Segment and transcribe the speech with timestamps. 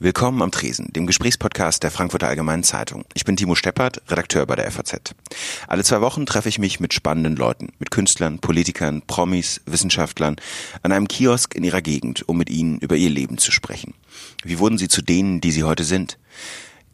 [0.00, 3.04] Willkommen am Tresen, dem Gesprächspodcast der Frankfurter Allgemeinen Zeitung.
[3.14, 5.12] Ich bin Timo Steppert, Redakteur bei der FAZ.
[5.66, 10.36] Alle zwei Wochen treffe ich mich mit spannenden Leuten, mit Künstlern, Politikern, Promis, Wissenschaftlern
[10.84, 13.94] an einem Kiosk in ihrer Gegend, um mit ihnen über ihr Leben zu sprechen.
[14.44, 16.16] Wie wurden sie zu denen, die sie heute sind?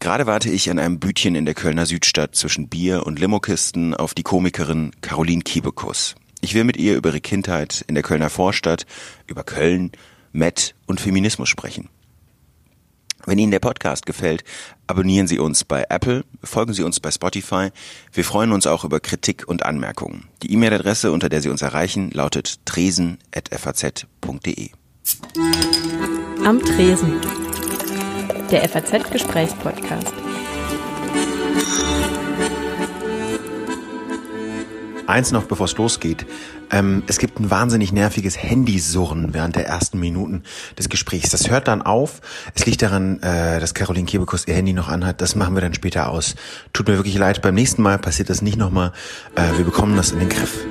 [0.01, 4.15] Gerade warte ich an einem Bütchen in der Kölner Südstadt zwischen Bier und Limokisten auf
[4.15, 6.15] die Komikerin Caroline Kiebekus.
[6.41, 8.87] Ich will mit ihr über ihre Kindheit in der Kölner Vorstadt,
[9.27, 9.93] über Köln,
[10.33, 11.91] Met und Feminismus sprechen.
[13.27, 14.45] Wenn Ihnen der Podcast gefällt,
[14.87, 17.71] abonnieren Sie uns bei Apple, folgen Sie uns bei Spotify.
[18.13, 20.29] Wir freuen uns auch über Kritik und Anmerkungen.
[20.43, 24.71] Die E-Mail-Adresse, unter der Sie uns erreichen, lautet tresen.faz.de.
[26.45, 27.21] Am Tresen.
[28.51, 30.13] Der FAZ-Gesprächspodcast.
[35.07, 36.25] Eins noch, bevor es losgeht.
[36.71, 40.45] Ähm, es gibt ein wahnsinnig nerviges Handysurren während der ersten Minuten
[40.79, 41.29] des Gesprächs.
[41.31, 42.23] Das hört dann auf.
[42.55, 45.21] Es liegt daran, äh, dass Caroline Kebekus ihr Handy noch anhat.
[45.21, 46.37] Das machen wir dann später aus.
[46.73, 47.43] Tut mir wirklich leid.
[47.43, 48.93] Beim nächsten Mal passiert das nicht nochmal.
[49.35, 50.65] Äh, wir bekommen das in den Griff.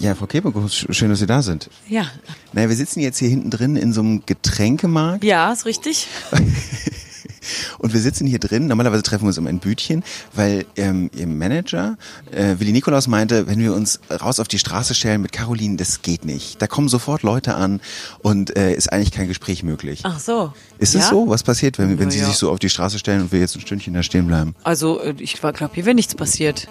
[0.00, 1.68] Ja, Frau Kebekus, schön, dass Sie da sind.
[1.86, 2.06] Ja.
[2.54, 5.22] Naja, wir sitzen jetzt hier hinten drin in so einem Getränkemarkt.
[5.22, 6.08] Ja, ist richtig.
[7.78, 10.02] Und wir sitzen hier drin, normalerweise treffen wir uns um ein Bütchen,
[10.34, 11.96] weil ähm, ihr Manager,
[12.30, 16.02] äh, Willi Nikolaus, meinte, wenn wir uns raus auf die Straße stellen mit Caroline, das
[16.02, 16.60] geht nicht.
[16.60, 17.80] Da kommen sofort Leute an
[18.20, 20.00] und äh, ist eigentlich kein Gespräch möglich.
[20.04, 20.52] Ach so.
[20.78, 21.00] Ist ja?
[21.00, 21.28] es so?
[21.28, 22.26] Was passiert, wenn, wenn Na Sie ja.
[22.26, 24.54] sich so auf die Straße stellen und wir jetzt ein Stündchen da stehen bleiben?
[24.62, 26.68] Also, äh, ich glaube, hier wäre nichts passiert.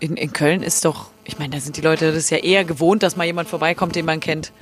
[0.00, 2.64] In, in Köln ist doch, ich meine, da sind die Leute das ist ja eher
[2.64, 4.52] gewohnt, dass mal jemand vorbeikommt, den man kennt.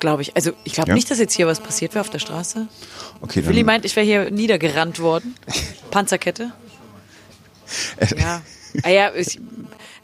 [0.00, 0.36] Glaube ich.
[0.36, 0.94] Also, ich glaube Ja?
[0.94, 2.68] nicht, dass jetzt hier was passiert wäre auf der Straße.
[3.20, 5.34] Okay, Willi meint, ich wäre hier niedergerannt worden.
[5.90, 6.52] Panzerkette.
[8.16, 8.42] Ja.
[8.84, 9.40] Ah ja, ich,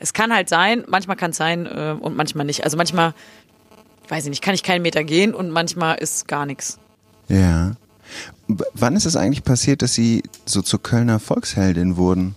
[0.01, 2.65] es kann halt sein, manchmal kann es sein äh, und manchmal nicht.
[2.65, 3.15] Also manchmal,
[4.09, 6.79] weiß ich nicht, kann ich keinen Meter gehen und manchmal ist gar nichts.
[7.29, 7.77] Ja.
[8.49, 12.35] W- Wann ist es eigentlich passiert, dass Sie so zur Kölner Volksheldin wurden?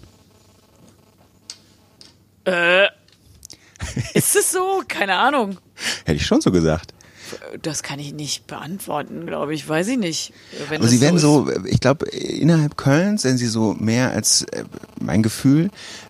[4.14, 4.84] Ist es so?
[4.88, 5.58] Keine Ahnung.
[6.06, 6.94] Hätte ich schon so gesagt.
[7.62, 9.68] Das kann ich nicht beantworten, glaube ich.
[9.68, 10.34] Weiß ich nicht.
[10.74, 14.64] Aber sie werden so, ich glaube, innerhalb Kölns sind sie so mehr als äh,
[15.00, 15.70] mein Gefühl,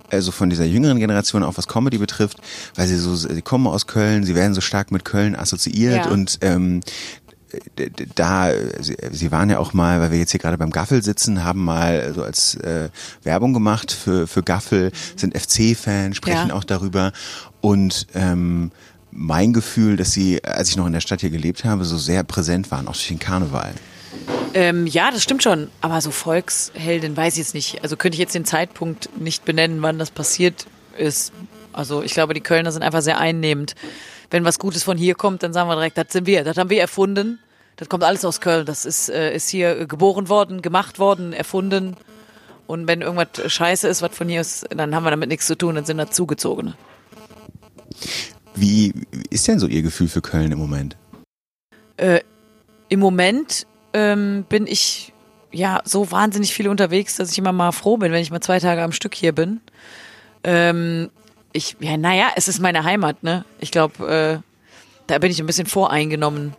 [0.10, 2.38] also von dieser jüngeren Generation, auch was Comedy betrifft,
[2.76, 6.12] weil sie so, sie kommen aus Köln, sie werden so stark mit Köln assoziiert Ja.
[6.12, 6.82] und ähm,
[8.16, 11.44] da, sie, sie waren ja auch mal, weil wir jetzt hier gerade beim Gaffel sitzen,
[11.44, 12.90] haben mal so als äh,
[13.24, 16.56] Werbung gemacht für, für Gaffel, sind FC-Fan, sprechen Ja.
[16.56, 17.14] auch darüber
[17.62, 18.72] und ähm,
[19.18, 22.24] mein Gefühl, dass sie, als ich noch in der Stadt hier gelebt habe, so sehr
[22.24, 23.74] präsent waren, auch durch den Karneval.
[24.54, 25.70] Ähm, ja, das stimmt schon.
[25.82, 27.82] Aber so Volksheldin weiß ich jetzt nicht.
[27.82, 30.68] Also könnte ich jetzt den Zeitpunkt nicht benennen, wann das passiert
[30.98, 31.34] ist.
[31.74, 33.74] Also ich glaube, die Kölner sind einfach sehr einnehmend.
[34.30, 36.44] Wenn was Gutes von hier kommt, dann sagen wir direkt, das sind wir.
[36.44, 37.40] Das haben wir erfunden.
[37.78, 38.68] Das kommt alles aus Köln.
[38.68, 41.96] Das ist, äh, ist hier äh, geboren worden, gemacht worden, erfunden.
[42.68, 45.58] Und wenn irgendwas scheiße ist, was von hier ist, dann haben wir damit nichts zu
[45.58, 46.76] tun, dann sind das Zugezogene.
[48.60, 48.94] Wie
[49.30, 50.98] ist denn so Ihr Gefühl für Köln im Moment?
[51.98, 52.22] Äh,
[52.90, 55.14] Im Moment ähm, bin ich
[55.52, 58.60] ja so wahnsinnig viel unterwegs, dass ich immer mal froh bin, wenn ich mal zwei
[58.60, 59.62] Tage am Stück hier bin.
[60.44, 61.10] Ähm,
[61.54, 63.46] ich, ja, naja, es ist meine Heimat, ne?
[63.60, 64.48] Ich glaube, äh,
[65.08, 66.54] da bin ich ein bisschen voreingenommen.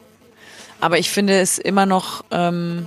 [0.81, 2.87] Aber ich finde es immer noch ähm,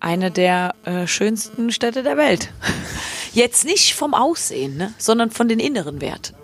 [0.00, 2.52] eine der äh, schönsten Städte der Welt.
[3.32, 4.94] Jetzt nicht vom Aussehen, ne?
[4.98, 6.34] sondern von den inneren Werten.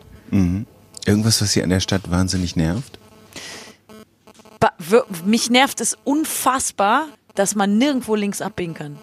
[1.06, 2.98] Irgendwas, was Sie an der Stadt wahnsinnig nervt?
[4.60, 4.72] Ba-
[5.24, 8.98] mich nervt es unfassbar, dass man nirgendwo links abbiegen kann.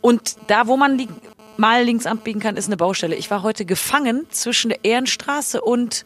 [0.00, 1.08] Und da, wo man
[1.56, 3.16] mal links abbiegen kann, ist eine Baustelle.
[3.16, 6.04] Ich war heute gefangen zwischen der Ehrenstraße und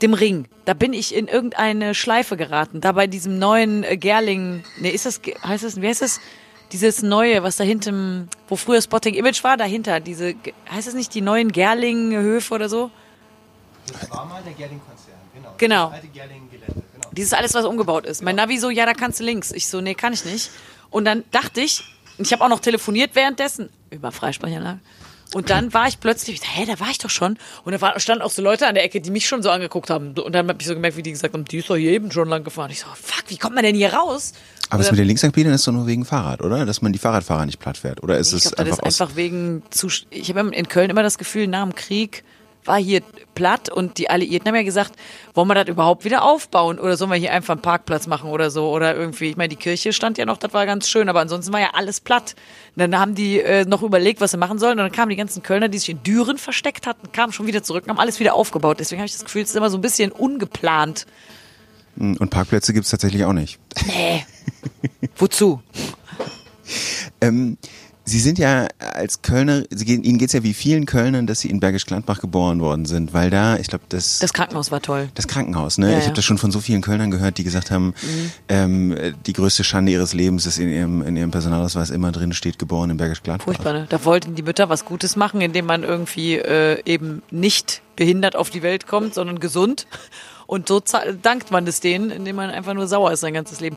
[0.00, 0.46] dem Ring.
[0.64, 2.80] Da bin ich in irgendeine Schleife geraten.
[2.80, 6.20] Da bei diesem neuen äh, Gerling, nee, ist das, heißt das, wie heißt das?
[6.72, 10.34] Dieses neue, was da hinten, wo früher Spotting Image war, dahinter, diese,
[10.70, 12.90] heißt das nicht die neuen Gerling-Höfe oder so?
[13.92, 15.54] Das war mal der Gerling-Konzern, genau.
[15.58, 15.84] Genau.
[15.86, 17.08] Das alte Gerling-Gelände, genau.
[17.12, 18.22] Dieses alles, was umgebaut ist.
[18.22, 19.52] Mein Navi so, ja, da kannst du links.
[19.52, 20.50] Ich so, nee, kann ich nicht.
[20.90, 21.84] Und dann dachte ich,
[22.18, 24.80] ich habe auch noch telefoniert währenddessen über Freisprechanlage.
[25.32, 27.38] Und dann war ich plötzlich, hä, da war ich doch schon.
[27.64, 29.90] Und da war, standen auch so Leute an der Ecke, die mich schon so angeguckt
[29.90, 30.16] haben.
[30.16, 32.12] Und dann habe ich so gemerkt, wie die gesagt haben, die ist doch hier eben
[32.12, 32.70] schon lang gefahren.
[32.70, 34.32] Ich so, fuck, wie kommt man denn hier raus?
[34.70, 36.64] Aber das mit den Linksabbiegern ist doch nur wegen Fahrrad, oder?
[36.64, 38.02] Dass man die Fahrradfahrer nicht platt fährt.
[38.02, 39.00] Oder ist Ich es glaube, das einfach ist aus...
[39.00, 39.88] einfach wegen zu.
[40.10, 42.22] Ich habe in Köln immer das Gefühl, nach dem Krieg
[42.66, 43.02] war hier
[43.34, 44.94] platt und die Alliierten haben ja gesagt,
[45.34, 48.50] wollen wir das überhaupt wieder aufbauen oder sollen wir hier einfach einen Parkplatz machen oder
[48.50, 51.20] so oder irgendwie, ich meine, die Kirche stand ja noch, das war ganz schön, aber
[51.20, 52.34] ansonsten war ja alles platt.
[52.76, 55.16] Und dann haben die äh, noch überlegt, was sie machen sollen und dann kamen die
[55.16, 58.20] ganzen Kölner, die sich in Düren versteckt hatten, kamen schon wieder zurück und haben alles
[58.20, 58.80] wieder aufgebaut.
[58.80, 61.06] Deswegen habe ich das Gefühl, es ist immer so ein bisschen ungeplant.
[61.96, 63.58] Und Parkplätze gibt's tatsächlich auch nicht.
[63.86, 64.24] Nee.
[65.16, 65.62] Wozu?
[67.20, 67.58] Ähm,
[68.06, 71.48] Sie sind ja als Kölner, Sie gehen, Ihnen geht's ja wie vielen Kölnern, dass Sie
[71.48, 75.08] in Bergisch Gladbach geboren worden sind, weil da, ich glaube, das, Das Krankenhaus war toll.
[75.14, 75.90] das Krankenhaus, ne?
[75.90, 76.06] Ja, ich ja.
[76.08, 77.94] habe das schon von so vielen Kölnern gehört, die gesagt haben,
[78.48, 82.58] ähm, die größte Schande ihres Lebens ist in ihrem, in ihrem Personalausweis immer drin steht,
[82.58, 83.46] geboren in Bergisch Gladbach.
[83.46, 83.86] Furchtbar, ne?
[83.88, 88.50] Da wollten die Mütter was Gutes machen, indem man irgendwie äh, eben nicht behindert auf
[88.50, 89.86] die Welt kommt, sondern gesund.
[90.46, 90.82] Und so
[91.22, 93.76] dankt man es denen, indem man einfach nur sauer ist sein ganzes Leben.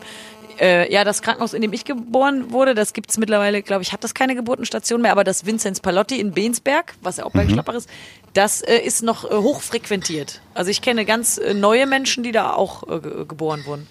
[0.60, 4.02] Äh, ja, das Krankenhaus, in dem ich geboren wurde, das gibt's mittlerweile, glaube ich, hat
[4.02, 7.74] das keine Geburtenstation mehr, aber das Vinzenz Palotti in Bensberg, was ja auch bei Schlapper
[7.74, 7.88] ist,
[8.34, 10.40] das äh, ist noch äh, hochfrequentiert.
[10.54, 13.86] Also ich kenne ganz äh, neue Menschen, die da auch äh, ge- geboren wurden.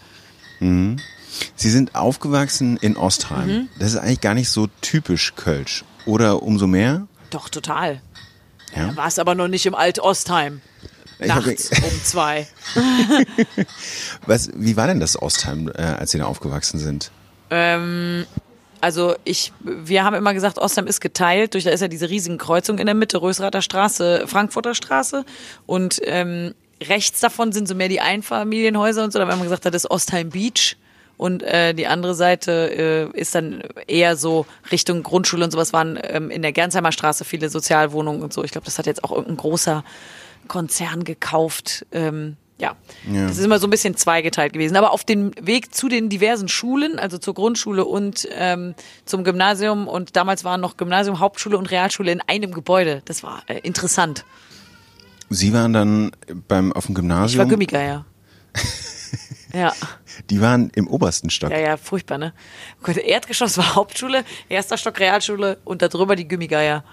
[1.55, 3.47] Sie sind aufgewachsen in Ostheim.
[3.47, 3.69] Mhm.
[3.77, 5.85] Das ist eigentlich gar nicht so typisch Kölsch.
[6.07, 7.05] Oder umso mehr?
[7.29, 8.01] Doch, total.
[8.75, 8.87] Ja.
[8.87, 10.61] Da war es aber noch nicht im Alt-Ostheim.
[11.19, 12.47] Ich hab- Nachts um zwei.
[14.25, 17.11] Was, wie war denn das Ostheim, äh, als Sie da aufgewachsen sind?
[17.49, 18.25] Ähm,
[18.81, 21.53] also ich, wir haben immer gesagt, Ostheim ist geteilt.
[21.53, 25.25] Durch da ist ja diese riesigen Kreuzung in der Mitte, Rösrather Straße, Frankfurter Straße.
[25.65, 26.53] Und ähm,
[26.83, 29.19] rechts davon sind so mehr die Einfamilienhäuser und so.
[29.19, 30.77] Da haben wir immer gesagt, das ist Ostheim Beach.
[31.17, 35.97] Und äh, die andere Seite äh, ist dann eher so Richtung Grundschule und sowas waren
[36.03, 38.43] ähm, in der Gernsheimer Straße viele Sozialwohnungen und so.
[38.43, 39.83] Ich glaube, das hat jetzt auch irgendein großer
[40.47, 41.85] Konzern gekauft.
[41.91, 42.75] Ähm, ja.
[43.11, 43.27] Ja.
[43.27, 44.75] das ist immer so ein bisschen zweigeteilt gewesen.
[44.77, 48.73] Aber auf dem Weg zu den diversen Schulen, also zur Grundschule und ähm,
[49.05, 53.03] zum Gymnasium und damals waren noch Gymnasium, Hauptschule und Realschule in einem Gebäude.
[53.05, 54.25] Das war äh, interessant.
[55.29, 56.11] Sie waren dann
[56.47, 57.49] beim, auf dem Ich war Gymnasium.
[57.49, 58.05] Gummigeier.
[59.53, 59.73] ja.
[60.29, 61.51] Die waren im obersten Stock.
[61.51, 62.33] Ja, ja, furchtbar, ne?
[62.85, 66.83] Erdgeschoss war Hauptschule, erster Stock Realschule und darüber die Gummigeier.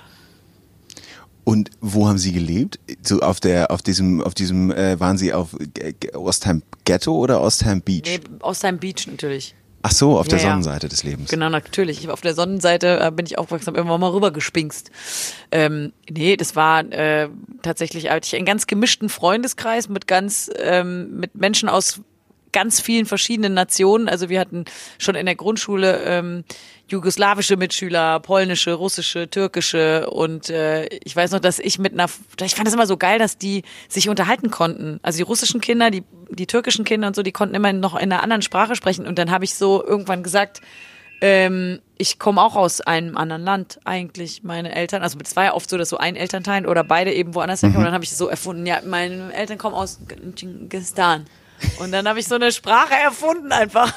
[1.44, 2.79] Und wo haben Sie gelebt?
[3.02, 7.43] So auf der, auf diesem, auf diesem, äh, waren Sie auf G- Ostheim Ghetto oder
[7.43, 8.02] Ostheim Beach?
[8.06, 9.55] Nee, Ostheim Beach natürlich.
[9.87, 10.50] Ach so, auf der Ja, ja.
[10.52, 11.29] Sonnenseite des Lebens.
[11.29, 11.99] Genau, natürlich.
[12.00, 14.91] Ich, auf der Sonnenseite äh, bin ich habe immer mal rüber gespinkst.
[15.50, 17.29] Ähm, nee, das war äh,
[17.61, 22.00] tatsächlich hatte ich einen ganz gemischten Freundeskreis mit ganz ähm, mit Menschen aus
[22.55, 24.09] ganz vielen verschiedenen Nationen.
[24.09, 24.65] Also wir hatten
[24.99, 26.45] schon in der Grundschule ähm,
[26.89, 32.06] jugoslawische Mitschüler, polnische, russische, türkische und äh, ich weiß noch, dass ich mit einer,
[32.41, 35.01] ich fand das immer so geil, dass die sich unterhalten konnten.
[35.03, 38.12] Also die russischen Kinder, die die türkischen Kinder und so, die konnten immer noch in
[38.12, 40.61] einer anderen Sprache sprechen und dann habe ich so irgendwann gesagt,
[41.21, 45.03] ähm, ich komme auch aus einem anderen Land eigentlich, meine Eltern.
[45.03, 47.79] Also es war ja oft so, dass so ein Elternteil oder beide eben woanders herkommen.
[47.79, 50.01] Und dann habe ich so erfunden, ja, meine Eltern kommen aus
[50.37, 51.25] Kirgisistan.
[51.78, 53.93] Und dann habe ich so eine Sprache erfunden einfach.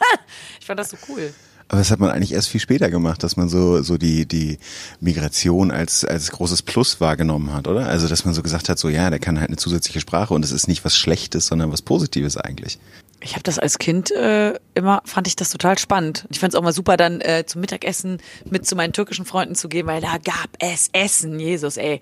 [0.60, 1.32] ich fand das so cool.
[1.68, 4.58] Aber das hat man eigentlich erst viel später gemacht, dass man so, so die, die
[5.00, 7.86] Migration als, als großes Plus wahrgenommen hat, oder?
[7.86, 10.44] Also, dass man so gesagt hat, so, ja, der kann halt eine zusätzliche Sprache und
[10.44, 12.78] es ist nicht was Schlechtes, sondern was Positives eigentlich.
[13.24, 16.26] Ich habe das als Kind äh, immer, fand ich das total spannend.
[16.30, 18.18] Ich fand es auch mal super, dann äh, zum Mittagessen
[18.50, 21.38] mit zu meinen türkischen Freunden zu gehen, weil da gab es Essen.
[21.38, 22.00] Jesus, ey.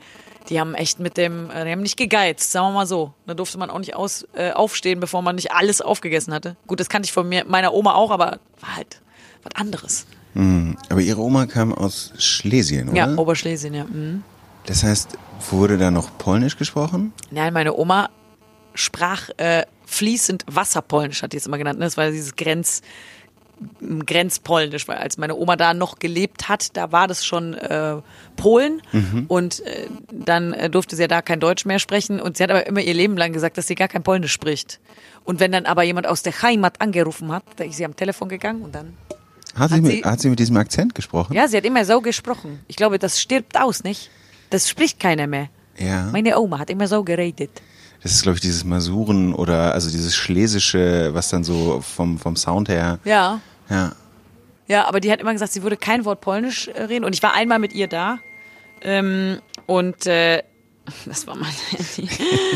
[0.48, 3.12] Die haben echt mit dem, äh, die haben nicht gegeizt, sagen wir mal so.
[3.26, 6.56] Da durfte man auch nicht aus, äh, aufstehen, bevor man nicht alles aufgegessen hatte.
[6.66, 9.02] Gut, das kannte ich von mir, meiner Oma auch, aber war halt
[9.42, 10.06] was anderes.
[10.34, 10.76] Hm.
[10.88, 12.96] Aber Ihre Oma kam aus Schlesien, oder?
[12.96, 13.84] Ja, Oberschlesien, ja.
[13.84, 14.22] Mhm.
[14.66, 15.18] Das heißt,
[15.50, 17.12] wurde da noch Polnisch gesprochen?
[17.30, 18.08] Nein, meine Oma
[18.74, 21.78] sprach äh, fließend Wasserpolnisch, hat die es immer genannt.
[21.78, 21.84] Ne?
[21.84, 22.82] Das war dieses Grenz,
[24.06, 27.96] Grenzpolnisch, weil als meine Oma da noch gelebt hat, da war das schon äh,
[28.36, 28.80] Polen
[29.28, 32.50] und äh, dann äh, durfte sie ja da kein Deutsch mehr sprechen und sie hat
[32.50, 34.80] aber immer ihr Leben lang gesagt, dass sie gar kein Polnisch spricht.
[35.24, 38.28] Und wenn dann aber jemand aus der Heimat angerufen hat, da ist sie am Telefon
[38.30, 38.94] gegangen und dann,
[39.54, 41.34] Hat, sie, Hat mit, sie- hat sie mit diesem Akzent gesprochen?
[41.34, 42.60] ja, sie hat immer so gesprochen.
[42.68, 44.10] Ich glaube, das stirbt aus, nicht?
[44.48, 45.48] Das spricht keiner mehr.
[45.78, 46.08] Ja.
[46.12, 47.50] Meine Oma hat immer so geredet.
[48.02, 52.36] Das ist, glaube ich, dieses Masuren oder also dieses Schlesische, was dann so vom, vom
[52.36, 52.98] Sound her.
[53.04, 53.92] Ja, Ja.
[54.70, 57.04] Ja, aber die hat immer gesagt, sie würde kein Wort Polnisch äh, reden.
[57.04, 58.18] Und ich war einmal mit ihr da.
[58.82, 60.44] Ähm, und äh,
[61.06, 62.08] das war mein Handy.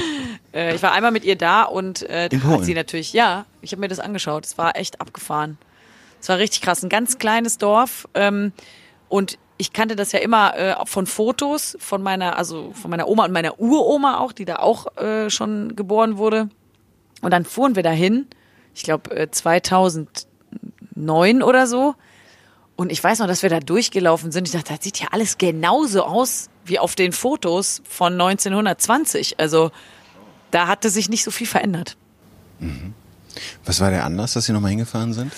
[0.55, 3.73] äh, ich war einmal mit ihr da und äh, da hat sie natürlich, ja, ich
[3.73, 4.47] habe mir das angeschaut.
[4.47, 5.59] Es war echt abgefahren.
[6.21, 6.85] Es war richtig krass.
[6.85, 8.09] Ein ganz kleines Dorf.
[8.15, 8.53] Ähm,
[9.09, 13.27] und ich kannte das ja immer äh, von Fotos von meiner, also von meiner Oma
[13.27, 16.49] und meiner Uroma auch, die da auch äh, schon geboren wurde.
[17.23, 18.27] Und dann fuhren wir dahin,
[18.75, 21.95] ich glaube äh, 2009 oder so.
[22.77, 24.49] Und ich weiß noch, dass wir da durchgelaufen sind.
[24.49, 29.39] Ich dachte, das sieht ja alles genauso aus wie auf den Fotos von 1920.
[29.39, 29.71] Also
[30.51, 31.97] da hatte sich nicht so viel verändert.
[33.65, 35.33] Was war der Anlass, dass Sie nochmal hingefahren sind?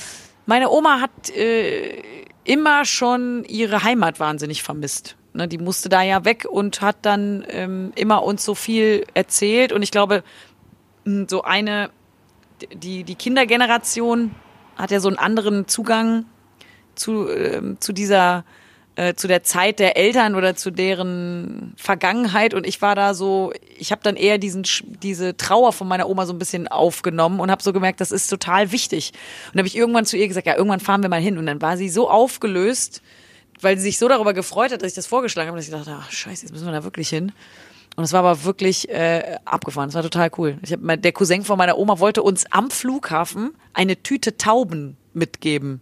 [0.47, 2.03] Meine Oma hat äh,
[2.47, 5.17] immer schon ihre Heimat wahnsinnig vermisst.
[5.35, 9.73] Ne, die musste da ja weg und hat dann ähm, immer uns so viel erzählt.
[9.73, 10.23] Und ich glaube,
[11.29, 11.91] so eine,
[12.73, 14.35] die, die Kindergeneration
[14.77, 16.25] hat ja so einen anderen Zugang
[16.95, 18.45] zu, ähm, zu dieser
[18.97, 23.53] äh, zu der Zeit der Eltern oder zu deren Vergangenheit und ich war da so,
[23.79, 24.65] ich habe dann eher diesen
[25.03, 28.29] diese Trauer von meiner Oma so ein bisschen aufgenommen und habe so gemerkt, das ist
[28.29, 29.13] total wichtig.
[29.53, 31.61] Und habe ich irgendwann zu ihr gesagt, ja, irgendwann fahren wir mal hin und dann
[31.61, 33.03] war sie so aufgelöst,
[33.61, 35.95] weil sie sich so darüber gefreut hat, dass ich das vorgeschlagen habe, dass ich dachte,
[36.01, 37.33] ach, scheiße, jetzt müssen wir da wirklich hin.
[37.97, 39.89] Und es war aber wirklich äh, abgefahren.
[39.89, 40.59] Es war total cool.
[40.63, 45.81] Ich hab, der Cousin von meiner Oma wollte uns am Flughafen eine Tüte Tauben mitgeben.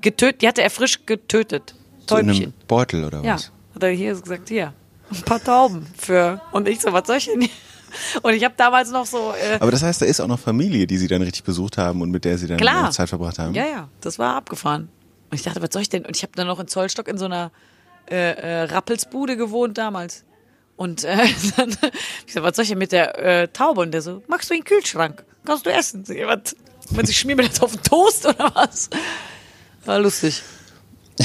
[0.00, 1.74] Getötet, die hatte er frisch getötet.
[2.06, 2.28] Täubchen.
[2.34, 3.24] So in einem Beutel oder was?
[3.24, 4.72] Ja, hat er hier gesagt, hier,
[5.10, 6.40] ein paar Tauben für.
[6.52, 7.50] Und ich so, was soll ich denn hier?
[8.22, 9.32] Und ich habe damals noch so.
[9.32, 12.02] Äh, Aber das heißt, da ist auch noch Familie, die sie dann richtig besucht haben
[12.02, 12.90] und mit der sie dann Klar.
[12.90, 13.54] Zeit verbracht haben.
[13.54, 14.88] Ja, ja, das war abgefahren.
[15.30, 16.04] Und ich dachte, was soll ich denn?
[16.04, 17.50] Und ich habe dann noch in Zollstock in so einer
[18.10, 20.24] äh, äh, Rappelsbude gewohnt damals.
[20.76, 21.16] Und äh,
[21.56, 21.70] dann,
[22.26, 23.80] ich sag, was soll ich denn mit der äh, Taube?
[23.80, 25.24] Und der so, magst du in den Kühlschrank?
[25.44, 26.04] Kannst du essen?
[26.04, 26.54] So, was,
[26.90, 28.90] wenn sie schmieren mir das auf den Toast oder was?
[29.84, 30.42] War lustig.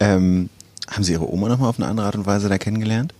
[0.00, 0.48] ähm,
[0.90, 3.14] haben Sie Ihre Oma nochmal auf eine andere Art und Weise da kennengelernt?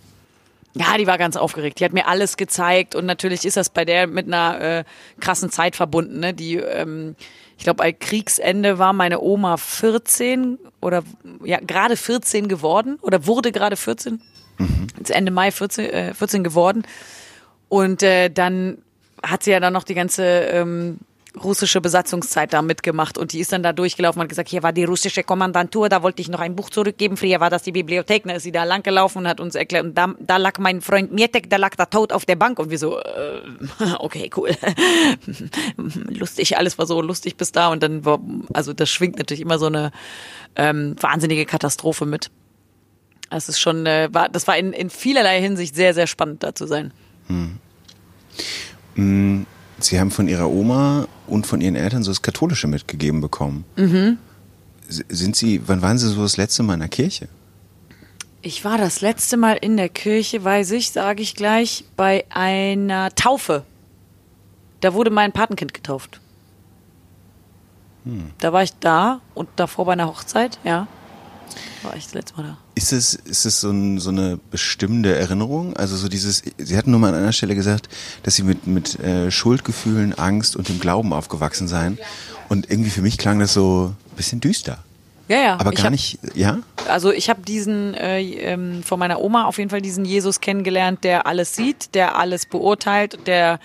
[0.74, 1.78] Ja, die war ganz aufgeregt.
[1.78, 4.84] Die hat mir alles gezeigt und natürlich ist das bei der mit einer äh,
[5.20, 6.18] krassen Zeit verbunden.
[6.18, 6.34] Ne?
[6.34, 7.14] Die, ähm,
[7.56, 11.04] ich glaube, bei Kriegsende war meine Oma 14 oder
[11.44, 14.20] ja gerade 14 geworden oder wurde gerade 14.
[14.58, 14.86] Mhm.
[15.08, 16.82] Ende Mai 14, äh, 14 geworden.
[17.68, 18.78] Und äh, dann
[19.22, 20.98] hat sie ja dann noch die ganze ähm,
[21.42, 24.72] russische Besatzungszeit da mitgemacht und die ist dann da durchgelaufen und hat gesagt, hier war
[24.72, 27.16] die russische Kommandantur, da wollte ich noch ein Buch zurückgeben.
[27.16, 29.98] Früher war das die Bibliothek, da ist sie da langgelaufen und hat uns erklärt, und
[29.98, 32.78] da, da lag mein Freund Mietek, der lag da tot auf der Bank und wir
[32.78, 33.40] so, äh,
[33.98, 34.50] okay, cool.
[36.08, 38.20] lustig, alles war so lustig bis da und dann war,
[38.52, 39.90] also das schwingt natürlich immer so eine
[40.56, 42.30] ähm, wahnsinnige Katastrophe mit.
[43.30, 46.54] Das ist schon, äh, war, das war in, in vielerlei Hinsicht sehr, sehr spannend da
[46.54, 46.92] zu sein.
[47.26, 47.58] Hm.
[48.94, 49.46] hm
[49.84, 53.64] Sie haben von Ihrer Oma und von Ihren Eltern so das Katholische mitgegeben bekommen.
[53.76, 54.18] Mhm.
[54.88, 57.28] Sind Sie, wann waren Sie so das letzte Mal in der Kirche?
[58.42, 63.14] Ich war das letzte Mal in der Kirche, weiß ich, sage ich gleich, bei einer
[63.14, 63.64] Taufe.
[64.80, 66.20] Da wurde mein Patenkind getauft.
[68.04, 68.30] Hm.
[68.38, 70.86] Da war ich da und davor bei einer Hochzeit, ja.
[71.82, 72.58] War ich das letzte Mal da.
[72.74, 75.76] Ist es, ist es so, ein, so eine bestimmte Erinnerung?
[75.76, 77.88] Also so dieses, Sie hatten nur mal an einer Stelle gesagt,
[78.22, 81.98] dass Sie mit, mit äh, Schuldgefühlen, Angst und dem Glauben aufgewachsen seien.
[82.48, 84.78] Und irgendwie für mich klang das so ein bisschen düster.
[85.28, 85.54] Ja, ja.
[85.54, 86.58] Aber gar hab, nicht, ja?
[86.88, 91.02] Also ich habe diesen, äh, ähm, von meiner Oma auf jeden Fall diesen Jesus kennengelernt,
[91.02, 93.58] der alles sieht, der alles beurteilt, der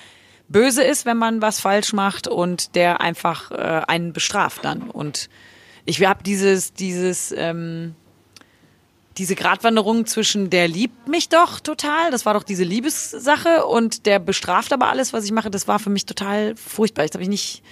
[0.47, 4.83] böse ist, wenn man was falsch macht und der einfach äh, einen bestraft dann.
[4.83, 5.29] Und
[5.89, 7.95] ich habe dieses, dieses, ähm,
[9.17, 14.19] diese Gratwanderung zwischen der liebt mich doch total, das war doch diese Liebessache und der
[14.19, 17.05] bestraft aber alles, was ich mache, das war für mich total furchtbar.
[17.05, 17.63] Das habe ich nicht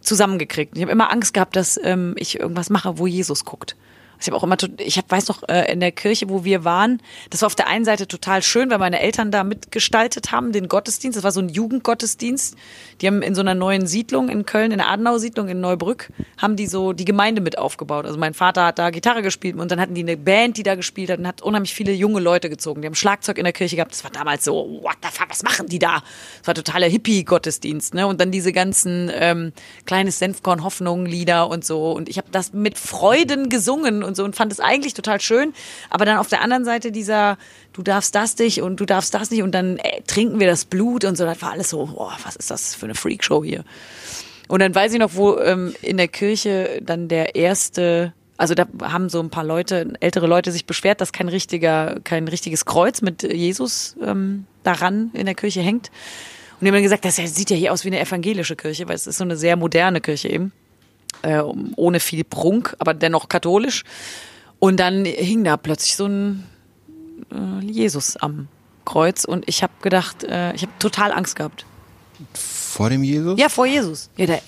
[0.00, 0.76] zusammengekriegt.
[0.76, 3.76] Ich habe immer Angst gehabt, dass ähm, ich irgendwas mache, wo Jesus guckt.
[4.20, 7.00] Ich habe auch immer, ich hab, weiß noch, äh, in der Kirche, wo wir waren,
[7.30, 10.68] das war auf der einen Seite total schön, weil meine Eltern da mitgestaltet haben, den
[10.68, 11.16] Gottesdienst.
[11.16, 12.56] Das war so ein Jugendgottesdienst.
[13.00, 16.56] Die haben in so einer neuen Siedlung in Köln, in der Adenauer-Siedlung in Neubrück, haben
[16.56, 18.06] die so die Gemeinde mit aufgebaut.
[18.06, 20.74] Also mein Vater hat da Gitarre gespielt und dann hatten die eine Band, die da
[20.74, 22.82] gespielt hat und hat unheimlich viele junge Leute gezogen.
[22.82, 23.92] Die haben Schlagzeug in der Kirche gehabt.
[23.92, 26.02] Das war damals so, what the fuck, was machen die da?
[26.38, 28.06] Das war totaler Hippie-Gottesdienst, ne?
[28.06, 29.52] Und dann diese ganzen ähm,
[29.84, 31.92] kleines Senfkorn Hoffnung Lieder und so.
[31.92, 35.52] Und ich habe das mit Freuden gesungen und so und fand es eigentlich total schön.
[35.90, 37.38] Aber dann auf der anderen Seite dieser,
[37.72, 40.64] du darfst das nicht und du darfst das nicht und dann äh, trinken wir das
[40.64, 41.24] Blut und so.
[41.24, 43.64] Das war alles so, boah, was ist das für eine Freakshow hier?
[44.48, 48.66] Und dann weiß ich noch, wo ähm, in der Kirche dann der erste also da
[48.82, 53.02] haben so ein paar Leute, ältere Leute sich beschwert, dass kein richtiger, kein richtiges Kreuz
[53.02, 55.90] mit Jesus ähm, daran in der Kirche hängt.
[56.52, 58.94] Und die haben dann gesagt, das sieht ja hier aus wie eine evangelische Kirche, weil
[58.94, 60.52] es ist so eine sehr moderne Kirche eben
[61.22, 61.40] äh,
[61.76, 63.84] ohne viel Prunk, aber dennoch katholisch.
[64.58, 66.46] Und dann hing da plötzlich so ein
[67.32, 68.48] äh, Jesus am
[68.84, 71.66] Kreuz und ich habe gedacht, äh, ich habe total Angst gehabt.
[72.34, 73.38] Vor dem Jesus?
[73.38, 74.10] Ja, vor Jesus.
[74.16, 74.40] Ja, der,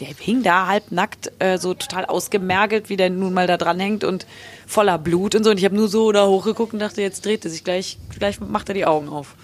[0.00, 4.02] der, hing da halbnackt, äh, so total ausgemergelt, wie der nun mal da dran hängt
[4.02, 4.26] und
[4.66, 5.50] voller Blut und so.
[5.50, 8.40] Und ich habe nur so da hochgeguckt und dachte, jetzt dreht er sich gleich, gleich
[8.40, 9.36] macht er die Augen auf.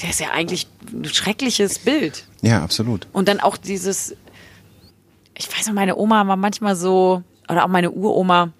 [0.00, 2.24] Das ist ja eigentlich ein schreckliches Bild.
[2.42, 3.08] Ja, absolut.
[3.12, 4.14] Und dann auch dieses,
[5.38, 8.52] ich weiß noch, meine Oma war manchmal so, oder auch meine Uroma,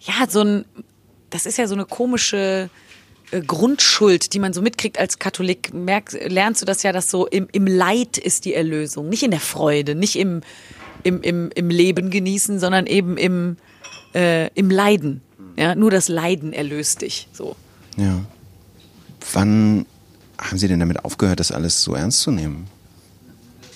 [0.00, 0.64] ja, so ein,
[1.30, 2.70] das ist ja so eine komische
[3.30, 5.72] äh, Grundschuld, die man so mitkriegt als Katholik.
[5.74, 9.30] Merkst, lernst du das ja, dass so im, im Leid ist die Erlösung, nicht in
[9.30, 10.42] der Freude, nicht im,
[11.02, 13.56] im, im, im Leben genießen, sondern eben im,
[14.14, 15.22] äh, im Leiden.
[15.56, 17.28] Ja, nur das Leiden erlöst dich.
[17.32, 17.56] So.
[17.96, 18.20] Ja.
[19.32, 19.86] Wann
[20.38, 22.68] haben Sie denn damit aufgehört, das alles so ernst zu nehmen?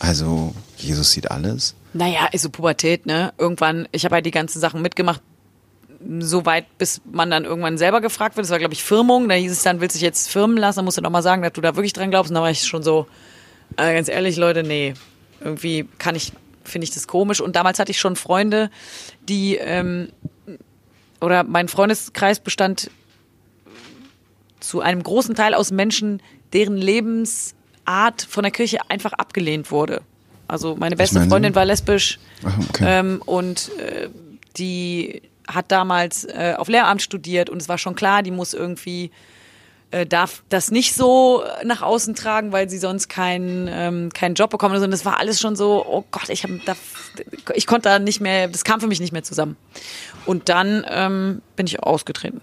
[0.01, 1.77] Also Jesus sieht alles.
[1.93, 3.33] Naja, also Pubertät, ne?
[3.39, 5.21] Irgendwann, ich habe halt die ganzen Sachen mitgemacht,
[6.21, 8.47] so weit, bis man dann irgendwann selber gefragt wird.
[8.47, 9.29] Das war, glaube ich, Firmung.
[9.29, 10.79] Da hieß es dann, willst du dich jetzt firmen lassen?
[10.79, 12.31] Dann musst du doch mal sagen, dass du da wirklich dran glaubst.
[12.31, 13.07] Und da war ich schon so,
[13.77, 14.95] äh, ganz ehrlich, Leute, nee.
[15.41, 16.33] Irgendwie kann ich,
[16.65, 17.43] finde ich das komisch.
[17.43, 18.71] Und damals hatte ich schon Freunde,
[19.29, 20.09] die, ähm,
[21.21, 22.91] oder mein Freundeskreis bestand
[24.61, 26.23] zu einem großen Teil aus Menschen,
[26.55, 26.79] deren
[27.87, 30.03] Lebensart von der Kirche einfach abgelehnt wurde.
[30.49, 31.21] Also meine beste?
[31.29, 32.85] Freundin war lesbisch Ach, okay.
[32.87, 34.09] ähm, und äh,
[34.57, 39.11] die hat damals äh, auf Lehramt studiert und es war schon klar, die muss irgendwie
[39.93, 44.51] äh, darf das nicht so nach außen tragen, weil sie sonst keinen ähm, keinen Job
[44.51, 44.81] bekommen.
[44.81, 46.61] Und das war alles schon so, oh Gott, ich habe
[47.55, 49.57] ich konnte da nicht mehr, das kam für mich nicht mehr zusammen.
[50.27, 52.41] Und dann ähm, bin ich ausgetreten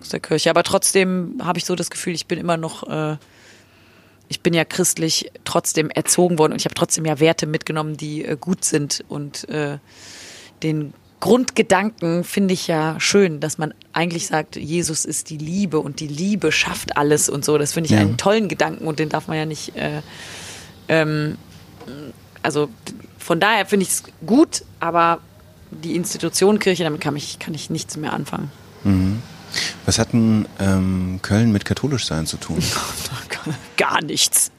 [0.00, 0.50] aus der Kirche.
[0.50, 3.16] Aber trotzdem habe ich so das Gefühl, ich bin immer noch, äh,
[4.28, 8.24] ich bin ja christlich trotzdem erzogen worden und ich habe trotzdem ja Werte mitgenommen, die
[8.24, 9.78] äh, gut sind und äh,
[10.62, 15.98] den Grundgedanken finde ich ja schön, dass man eigentlich sagt, Jesus ist die Liebe und
[15.98, 17.58] die Liebe schafft alles und so.
[17.58, 17.98] Das finde ich Ja.
[18.00, 19.74] einen tollen Gedanken und den darf man ja nicht.
[19.76, 20.02] Äh,
[20.88, 21.36] ähm,
[22.42, 22.68] also
[23.18, 25.18] von daher finde ich es gut, aber
[25.70, 28.50] die Institution Kirche, damit kann ich, kann ich nichts mehr anfangen.
[29.86, 32.62] Was hat denn ähm, Köln mit katholisch sein zu tun?
[33.76, 34.50] Gar nichts.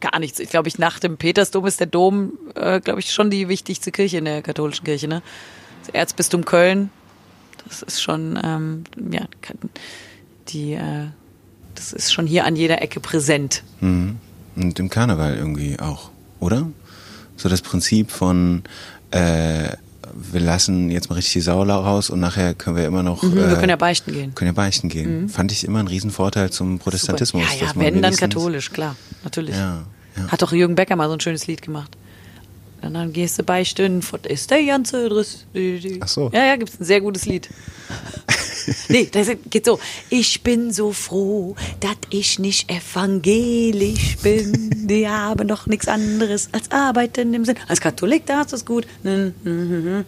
[0.00, 0.40] Gar nichts.
[0.40, 3.92] Ich glaube, ich nach dem Petersdom ist der Dom, äh, glaube ich, schon die wichtigste
[3.92, 5.08] Kirche in der katholischen Kirche.
[5.08, 5.22] Ne?
[5.84, 6.90] Das Erzbistum Köln,
[7.68, 9.26] das ist schon, ähm, ja,
[10.48, 11.06] die, äh,
[11.74, 13.62] das ist schon hier an jeder Ecke präsent.
[13.80, 14.18] Mhm.
[14.56, 16.10] Und im Karneval irgendwie auch,
[16.40, 16.68] oder?
[17.36, 18.64] So das Prinzip von
[19.10, 19.76] äh,
[20.14, 23.34] wir lassen jetzt mal richtig die Sau raus und nachher können wir immer noch Mhm,
[23.34, 24.34] wir äh, können ja beichten gehen.
[24.34, 25.28] können ja beichten gehen.
[25.28, 27.42] Fand ich immer einen Riesenvorteil zum Protestantismus.
[27.44, 27.56] Super.
[27.60, 29.56] Ja, ja, wenn dann katholisch, klar, natürlich.
[29.56, 29.82] Ja,
[30.16, 30.28] ja.
[30.28, 31.96] Hat doch Jürgen Becker mal so ein schönes Lied gemacht.
[32.82, 35.46] Und dann gehst du beichten, ist der ganze Driss.
[36.00, 36.30] Ach so.
[36.32, 37.48] Ja, ja, gibt's ein sehr gutes Lied.
[38.88, 39.78] nee, das geht so.
[40.10, 44.86] Ich bin so froh, dass ich nicht evangelisch bin.
[44.86, 47.56] Die haben doch nichts anderes als arbeiten im Sinn.
[47.68, 48.86] Als Katholik, da hast du es gut.
[49.02, 50.04] Hm, hm, hm.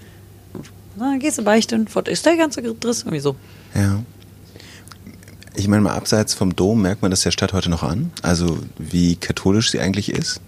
[0.97, 3.03] Dann gehst du beichten, fort ist der ganze Driss.
[3.03, 3.37] Irgendwie so.
[3.75, 4.03] Ja.
[5.57, 8.11] Ich meine mal, abseits vom Dom merkt man das der Stadt heute noch an?
[8.23, 10.41] Also wie katholisch sie eigentlich ist?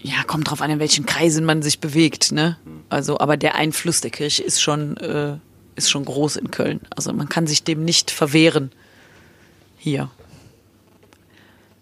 [0.00, 2.56] Ja, kommt drauf an, in welchen Kreisen man sich bewegt, ne?
[2.88, 5.36] Also, aber der Einfluss der Kirche ist schon, äh,
[5.78, 6.80] ist schon groß in Köln.
[6.94, 8.72] Also man kann sich dem nicht verwehren.
[9.78, 10.10] Hier.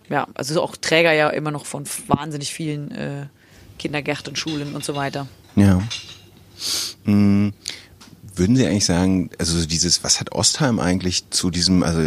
[0.08, 3.26] Ja, also auch Träger ja immer noch von wahnsinnig vielen äh,
[3.78, 5.26] Kindergärten, Schulen und so weiter.
[5.56, 5.82] Ja.
[7.04, 7.52] Hm,
[8.36, 12.00] würden Sie eigentlich sagen, also so dieses, was hat Ostheim eigentlich zu diesem, also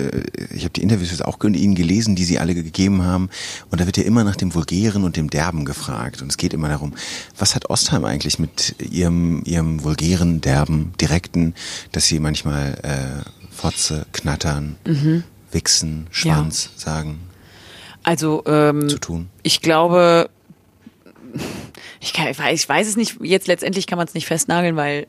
[0.52, 3.30] ich habe die Interviews jetzt auch Ihnen gelesen, die Sie alle gegeben haben,
[3.72, 6.22] und da wird ja immer nach dem Vulgären und dem Derben gefragt.
[6.22, 6.94] Und es geht immer darum,
[7.38, 11.56] was hat Ostheim eigentlich mit ihrem, ihrem vulgären, derben, direkten,
[11.92, 14.76] dass Sie manchmal äh, Fotze, Knattern,
[15.52, 17.20] Wichsen, Schwanz sagen,
[18.04, 19.28] Also, ähm, zu tun?
[19.44, 20.30] ich glaube,
[22.00, 24.76] ich, kann, ich, weiß, ich weiß es nicht, jetzt letztendlich kann man es nicht festnageln,
[24.76, 25.08] weil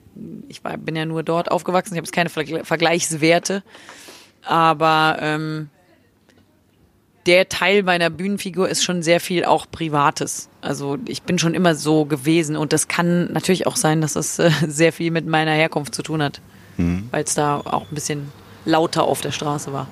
[0.49, 3.63] ich war, bin ja nur dort aufgewachsen, ich habe jetzt keine Vergle- Vergleichswerte,
[4.43, 5.69] aber ähm,
[7.27, 10.49] der Teil meiner Bühnenfigur ist schon sehr viel auch Privates.
[10.63, 12.57] Also ich bin schon immer so gewesen.
[12.57, 16.03] Und das kann natürlich auch sein, dass es äh, sehr viel mit meiner Herkunft zu
[16.03, 16.41] tun hat,
[17.11, 18.33] weil es da auch ein bisschen
[18.65, 19.87] lauter auf der Straße war.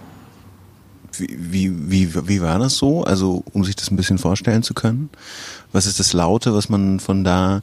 [1.17, 3.05] Wie, wie, wie, war das so?
[3.05, 5.11] Also, um sich das ein bisschen vorstellen zu können?
[5.73, 7.63] Was ist das Laute, was man von da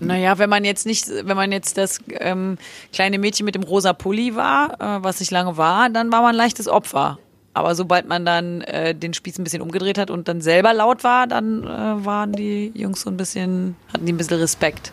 [0.00, 2.58] Naja, wenn man jetzt nicht, wenn man jetzt das ähm,
[2.92, 6.34] kleine Mädchen mit dem rosa Pulli war, äh, was ich lange war, dann war man
[6.34, 7.18] ein leichtes Opfer.
[7.52, 11.02] Aber sobald man dann äh, den Spieß ein bisschen umgedreht hat und dann selber laut
[11.02, 14.92] war, dann äh, waren die Jungs so ein bisschen, hatten die ein bisschen Respekt.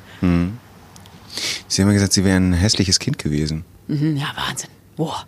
[1.68, 3.64] Sie haben ja gesagt, Sie wären ein hässliches Kind gewesen.
[3.88, 4.70] Mhm, ja, Wahnsinn.
[4.96, 5.26] Boah.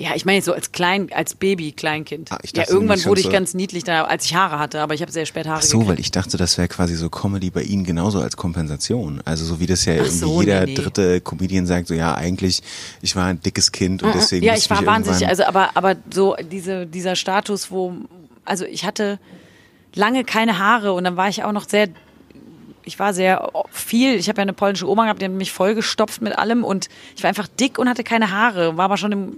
[0.00, 2.30] Ja, ich meine jetzt so als Klein, als Baby, Kleinkind.
[2.30, 4.94] Ah, ich ja, irgendwann wurde ich so- ganz niedlich, da, als ich Haare hatte, aber
[4.94, 5.90] ich habe sehr spät Haare Ach so, gekriegt.
[5.90, 9.20] weil ich dachte, das wäre quasi so Comedy bei Ihnen genauso als Kompensation.
[9.24, 10.74] Also so wie das ja Ach irgendwie so, jeder nee, nee.
[10.74, 12.62] dritte Comedian sagt, so ja, eigentlich,
[13.02, 14.46] ich war ein dickes Kind und deswegen Mhm.
[14.46, 17.92] ja, musste ich war wahnsinnig, also aber aber so diese dieser Status, wo
[18.44, 19.18] also ich hatte
[19.96, 21.88] lange keine Haare und dann war ich auch noch sehr
[22.84, 26.22] ich war sehr viel, ich habe ja eine polnische Oma gehabt, die hat mich vollgestopft
[26.22, 29.36] mit allem und ich war einfach dick und hatte keine Haare, war aber schon im,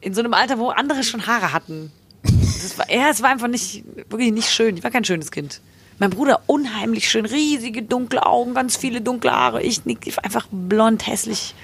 [0.00, 1.90] in so einem Alter, wo andere schon Haare hatten.
[2.22, 4.76] Das war, ja, es war einfach nicht, wirklich nicht schön.
[4.76, 5.60] Ich war kein schönes Kind.
[5.98, 9.62] Mein Bruder unheimlich schön, riesige dunkle Augen, ganz viele dunkle Haare.
[9.62, 11.54] Ich, ich war einfach blond, hässlich,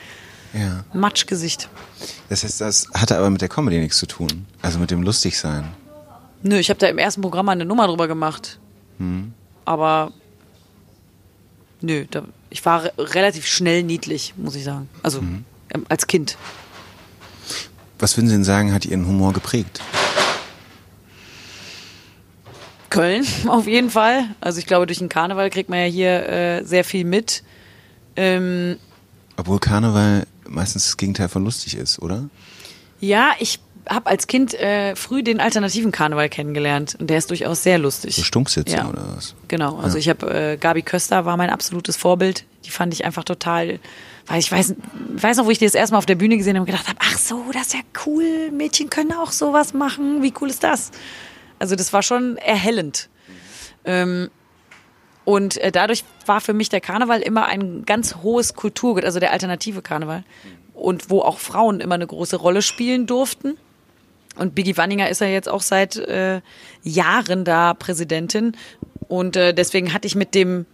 [0.53, 0.85] Ja.
[0.93, 1.69] Matschgesicht.
[2.29, 4.47] Das heißt, das hatte aber mit der Comedy nichts zu tun.
[4.63, 5.69] Also mit dem Lustigsein.
[6.43, 8.59] Nö, ich habe da im ersten Programm mal eine Nummer drüber gemacht.
[9.65, 10.13] Aber
[11.81, 14.89] nö, da, ich war re relativ schnell niedlich, muss ich sagen.
[15.03, 16.37] Also ähm, als Kind.
[18.05, 19.81] Was würden Sie denn sagen, hat Ihren Humor geprägt?
[22.91, 24.25] Köln auf jeden Fall.
[24.43, 27.43] Also ich glaube, durch den Karneval kriegt man ja hier äh, sehr viel mit.
[28.15, 28.77] Ähm,
[29.39, 32.29] Obwohl Karneval meistens das Gegenteil von lustig ist, oder?
[33.01, 37.63] ja, ich habe als Kind äh, früh den alternativen Karneval kennengelernt und der ist durchaus
[37.63, 38.17] sehr lustig.
[38.17, 38.87] So Stunksitzen Ja.
[38.87, 39.35] oder was?
[39.49, 40.01] Genau, also Ja.
[40.01, 42.45] ich habe äh, Gabi Köster war mein absolutes Vorbild.
[42.65, 43.79] Die fand ich einfach total,
[44.27, 44.75] weil ich weiß,
[45.17, 46.89] weiß noch, wo ich die das erste Mal auf der Bühne gesehen habe und gedacht
[46.89, 50.23] habe, ach so, das ist ja cool, Mädchen können auch sowas machen.
[50.23, 50.91] Wie cool ist das?
[51.59, 53.09] Also das war schon erhellend.
[53.85, 54.31] Ähm,
[55.25, 59.33] und äh, dadurch war für mich der Karneval immer ein ganz hohes Kulturgut, also der
[59.33, 60.25] alternative Karneval.
[60.75, 63.57] Und wo auch Frauen immer eine große Rolle spielen durften.
[64.37, 66.41] Und Biggie Wanninger ist ja jetzt auch seit äh,
[66.83, 68.57] Jahren da Präsidentin.
[69.09, 70.67] Und äh, deswegen hatte ich mit dem,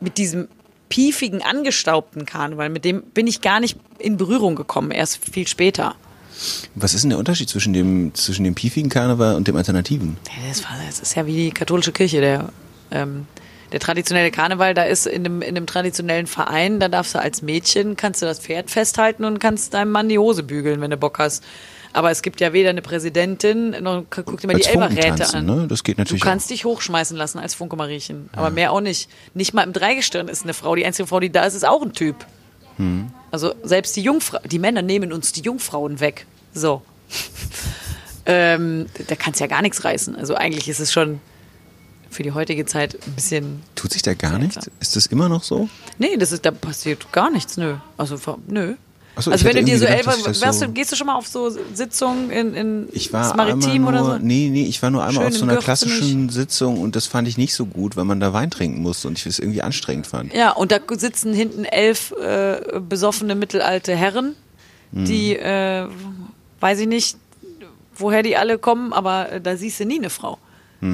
[0.00, 0.48] mit diesem
[0.90, 5.94] piefigen, angestaubten Karneval, mit dem bin ich gar nicht in Berührung gekommen, erst viel später.
[6.74, 10.18] Was ist denn der Unterschied zwischen dem, zwischen dem piefigen Karneval und dem alternativen?
[10.26, 12.50] Ja, Das, war, das ist ja wie die katholische Kirche, der,
[12.90, 13.26] ähm,
[13.72, 17.42] der traditionelle Karneval, da ist in einem, in einem traditionellen Verein, da darfst du als
[17.42, 20.96] Mädchen, kannst du das Pferd festhalten und kannst deinem Mann die Hose bügeln, wenn du
[20.96, 21.44] Bock hast.
[21.92, 25.50] Aber es gibt ja weder eine Präsidentin, noch guck dir mal die Als Elberräte Funkentanzen,
[25.50, 25.60] an.
[25.62, 25.66] ne?
[25.68, 29.10] Das geht Du natürlich kannst dich hochschmeißen lassen als Funke-Mariechen, aber mehr auch nicht.
[29.34, 30.74] Nicht mal im Dreigestirn ist eine Frau.
[30.76, 32.24] Die einzige Frau, die da ist, ist auch ein Typ.
[32.76, 33.10] Hm.
[33.32, 36.26] Also selbst die Jungfrau, die Männer nehmen uns die Jungfrauen weg.
[36.54, 36.82] So.
[38.26, 40.14] ähm, da kannst ja gar nichts reißen.
[40.16, 41.20] Also eigentlich ist es schon
[42.08, 43.62] für die heutige Zeit ein bisschen.
[43.74, 44.70] Tut sich da gar Ja, nichts?
[44.80, 45.68] Ist das immer noch so?
[45.98, 47.76] Nee, das ist, da passiert gar nichts, nö.
[47.96, 48.16] Also
[48.48, 48.74] nö.
[49.20, 51.06] Ach so, also ich wenn du dir so gedacht, warst so- du, gehst du schon
[51.06, 54.18] mal auf so Sitzungen in, in Ich war das Maritim nur, oder so?
[54.18, 57.06] nee, nee, ich war nur einmal Schön auf so in einer klassischen Sitzung und das
[57.06, 59.60] fand ich nicht so gut, weil man da Wein trinken musste und ich es irgendwie
[59.62, 60.32] anstrengend fand.
[60.32, 64.34] Ja, und da sitzen hinten elf äh, besoffene mittelalte Herren,
[64.92, 65.86] die, äh,
[66.60, 67.16] weiß ich nicht,
[67.94, 70.38] woher die alle kommen, aber äh, da siehst du nie eine Frau.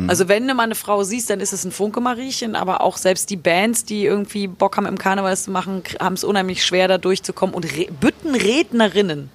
[0.08, 3.30] Also wenn du mal eine Frau siehst, dann ist es ein Funke-Mariechen, aber auch selbst
[3.30, 6.88] die Bands, die irgendwie Bock haben, im Karneval das zu machen, haben es unheimlich schwer,
[6.88, 7.54] da durchzukommen.
[7.54, 9.30] Und Re Büttenrednerinnen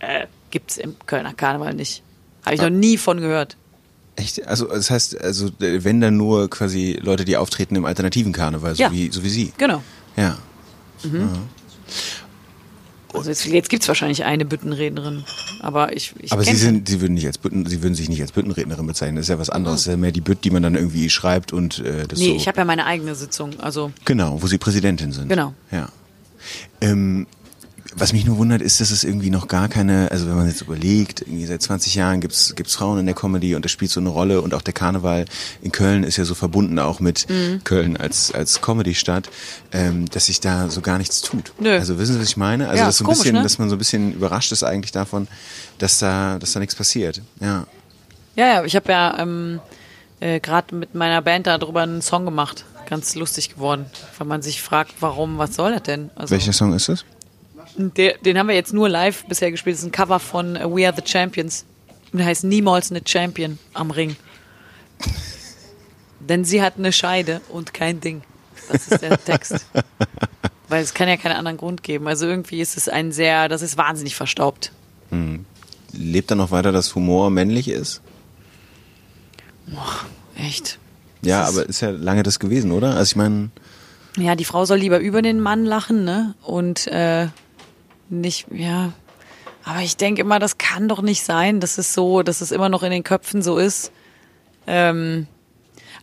[0.00, 2.02] äh, gibt es im Kölner Karneval nicht.
[2.44, 3.56] Habe ich noch nie von gehört.
[4.16, 4.44] Echt?
[4.48, 8.82] Also das heißt, also wenn dann nur quasi Leute, die auftreten im alternativen Karneval, so,
[8.82, 8.90] Ja.
[8.90, 9.52] wie, so wie Sie.
[9.58, 9.82] Genau.
[10.16, 10.38] Ja.
[13.14, 15.24] Also jetzt, jetzt gibt es wahrscheinlich eine Büttenrednerin,
[15.60, 18.20] aber ich, ich Aber Sie sind, Sie würden nicht als Bütten, Sie würden sich nicht
[18.20, 19.16] als Büttenrednerin bezeichnen.
[19.16, 19.76] Das ist ja was anderes.
[19.76, 22.28] Das ist ja mehr die Bütt, die man dann irgendwie schreibt und äh, das Nee,
[22.30, 22.36] so.
[22.36, 23.58] ich habe ja meine eigene Sitzung.
[23.60, 25.28] Also Genau, wo Sie Präsidentin sind.
[25.28, 25.54] Genau.
[25.70, 25.88] Ja.
[26.80, 27.26] Ähm,
[27.94, 30.60] was mich nur wundert, ist, dass es irgendwie noch gar keine, also wenn man jetzt
[30.60, 33.98] überlegt, irgendwie seit 20 Jahren gibt's gibt's Frauen in der Comedy und das spielt so
[34.00, 35.24] eine Rolle und auch der Karneval
[35.62, 37.64] in Köln ist ja so verbunden auch mit Mhm.
[37.64, 39.30] Köln als, als Comedy-Stadt,
[39.72, 41.52] ähm, dass sich da so gar nichts tut.
[41.58, 41.72] Nö.
[41.72, 42.68] Also wissen Sie, was ich meine?
[42.68, 43.42] Also Ja, dass, so ein komisch, bisschen, ne?
[43.42, 45.26] dass man so ein bisschen überrascht ist eigentlich davon,
[45.78, 47.22] dass da, dass da nichts passiert.
[47.40, 47.66] Ja.
[48.36, 49.60] ja, ja, ich habe ja ähm,
[50.20, 52.64] äh, gerade mit meiner Band darüber einen Song gemacht.
[52.88, 53.84] Ganz lustig geworden,
[54.16, 56.10] weil man sich fragt, warum, was soll das denn?
[56.14, 57.04] Also, Welcher Song ist das?
[57.78, 59.74] Der, den haben wir jetzt nur live bisher gespielt.
[59.76, 61.64] Das ist ein Cover von äh, We Are the Champions.
[62.12, 64.16] Und der heißt Niemals eine Champion am Ring.
[66.20, 68.22] Denn sie hat eine Scheide und kein Ding.
[68.70, 69.64] Das ist der Text.
[70.68, 72.06] Weil es kann ja keinen anderen Grund geben.
[72.08, 74.72] Also irgendwie ist es ein sehr, das ist wahnsinnig verstaubt.
[75.92, 78.02] Lebt da noch weiter, dass Humor männlich ist?
[80.36, 80.78] Echt.
[81.22, 82.94] Ja, ist- aber ist ja lange das gewesen, oder?
[82.96, 83.50] Also ich meine,
[84.16, 86.34] Ja, die Frau soll lieber über den Mann lachen, ne?
[86.42, 87.28] Und äh,
[88.10, 88.92] nicht, ja.
[89.64, 92.68] Aber ich denke immer, das kann doch nicht sein, dass es so, dass es immer
[92.68, 93.92] noch in den Köpfen so ist.
[94.66, 95.26] Ähm,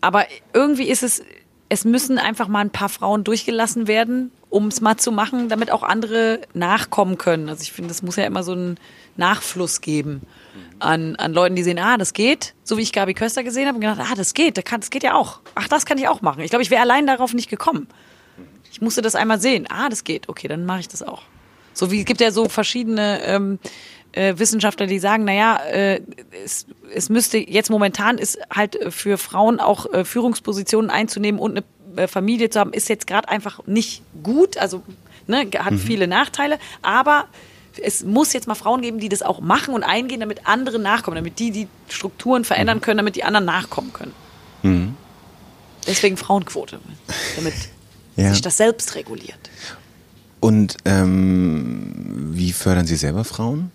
[0.02, 1.24] aber irgendwie ist es,
[1.70, 5.72] es müssen einfach mal ein paar Frauen durchgelassen werden, um es mal zu machen, damit
[5.72, 7.50] auch andere nachkommen können.
[7.50, 8.78] Also ich finde, es muss ja immer so einen
[9.18, 10.22] Nachfluss geben
[10.80, 12.54] an, an Leuten, die sehen, ah, das geht.
[12.64, 14.90] So wie ich Gabi Köster gesehen habe und gedacht, ah, das geht, das, kann, das
[14.90, 15.40] geht ja auch.
[15.56, 16.42] Ach, das kann ich auch machen.
[16.42, 17.88] Ich glaube, ich wäre allein darauf nicht gekommen.
[18.72, 19.68] Ich musste das einmal sehen.
[19.70, 20.30] Ah, das geht.
[20.30, 21.24] Okay, dann mache ich das auch.
[21.76, 23.60] So wie es gibt ja so verschiedene ähm,
[24.14, 26.02] äh, Wissenschaftler, die sagen, naja, äh,
[26.44, 31.52] es, es müsste jetzt momentan ist halt äh, für Frauen auch äh, Führungspositionen einzunehmen und
[31.52, 34.58] eine äh, Familie zu haben, ist jetzt gerade einfach nicht gut.
[34.58, 34.82] Also
[35.28, 37.28] ne, hat viele Nachteile, aber
[37.82, 41.16] es muss jetzt mal Frauen geben, die das auch machen und eingehen, damit andere nachkommen,
[41.16, 44.96] damit die die Strukturen verändern können, damit die anderen nachkommen können.
[45.86, 46.80] Deswegen Frauenquote,
[47.36, 47.54] damit
[48.18, 48.32] Ja.
[48.32, 49.38] sich das selbst reguliert.
[50.46, 51.92] Und ähm,
[52.34, 53.72] wie fördern Sie selber Frauen?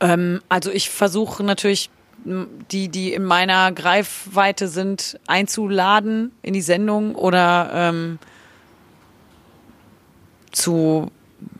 [0.00, 1.90] Ähm, also ich versuche natürlich
[2.24, 8.18] die, die in meiner Greifweite sind, einzuladen in die Sendung oder ähm,
[10.52, 11.10] zu,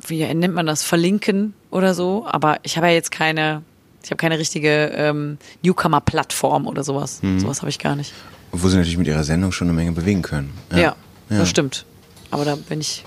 [0.06, 2.26] wie nennt man das, verlinken oder so.
[2.26, 3.62] Aber ich habe ja jetzt keine,
[4.02, 7.22] ich habe keine richtige ähm, Newcomer-Plattform oder sowas.
[7.22, 7.40] Mhm.
[7.40, 8.14] Sowas habe ich gar nicht.
[8.52, 10.54] Obwohl sie natürlich mit ihrer Sendung schon eine Menge bewegen können.
[10.72, 10.96] Ja, Ja.
[11.28, 11.84] das stimmt.
[12.30, 13.04] Aber da bin ich,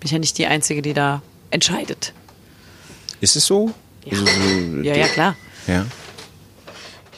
[0.00, 2.12] bin ich ja nicht die Einzige, die da entscheidet.
[3.20, 3.72] Ist es so?
[4.04, 4.12] Ja.
[4.12, 5.36] Also so- Ja, ja, klar.
[5.66, 5.86] Ja.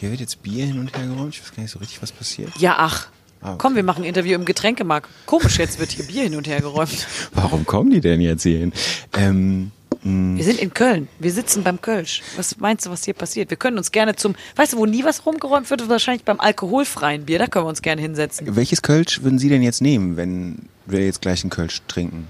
[0.00, 1.34] Hier wird jetzt Bier hin und her geräumt.
[1.34, 2.50] Ich weiß gar nicht so richtig, was passiert.
[2.58, 3.08] Ja, ach.
[3.40, 3.56] Ah, okay.
[3.58, 5.08] Komm, wir machen ein Interview im Getränkemarkt.
[5.26, 7.06] Komisch, jetzt wird hier Bier hin und her geräumt.
[7.32, 8.72] Warum kommen die denn jetzt hierhin?
[9.16, 9.70] Ähm,
[10.02, 11.08] Wir sind in Köln.
[11.18, 12.22] Wir sitzen beim Kölsch.
[12.36, 13.50] Was meinst du, was hier passiert?
[13.50, 15.88] Wir können uns gerne zum, weißt du, wo nie was rumgeräumt wird?
[15.88, 17.38] Wahrscheinlich beim alkoholfreien Bier.
[17.40, 18.54] Da können wir uns gerne hinsetzen.
[18.56, 22.28] welches Kölsch würden Sie denn jetzt nehmen, wenn wir jetzt gleich einen Kölsch trinken?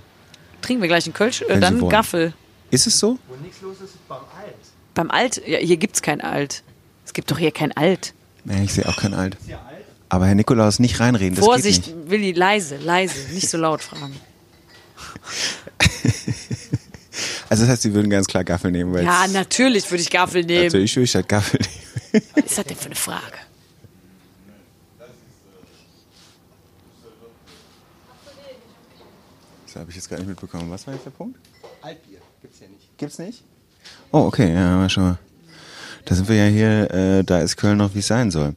[0.62, 1.90] Trinken wir gleich einen Kölsch, äh, dann wollen.
[1.90, 2.32] Gaffel.
[2.70, 3.18] Ist es so?
[3.28, 4.54] Wo nichts los ist, ist beim Alt.
[4.94, 6.62] Beim Alt, ja, hier gibt's kein Alt.
[7.06, 8.12] Es gibt doch hier kein Alt.
[8.44, 9.36] Nee, ich sehe auch kein Alt.
[10.10, 12.10] Aber Herr Nikolaus, nicht reinreden, das Vorsicht, geht nicht.
[12.10, 14.16] Willi, leise, leise, nicht so laut fragen.
[17.50, 20.44] Also das heißt, Sie würden ganz klar Gaffel nehmen, weil Ja, natürlich würde ich Gaffel
[20.44, 20.64] nehmen.
[20.64, 21.58] also ich würde statt Gaffel
[22.12, 22.22] nehmen.
[22.34, 23.22] Was ist das denn für eine Frage?
[29.68, 30.70] Das habe ich jetzt gar nicht mitbekommen.
[30.70, 31.38] Was war jetzt der Punkt?
[31.82, 32.96] Altbier gibt's ja nicht.
[32.96, 33.44] Gibt's nicht?
[34.12, 35.18] Oh, okay, ja, mal schon mal.
[36.06, 38.54] Da sind wir ja hier, äh, da ist Köln noch, wie es sein soll.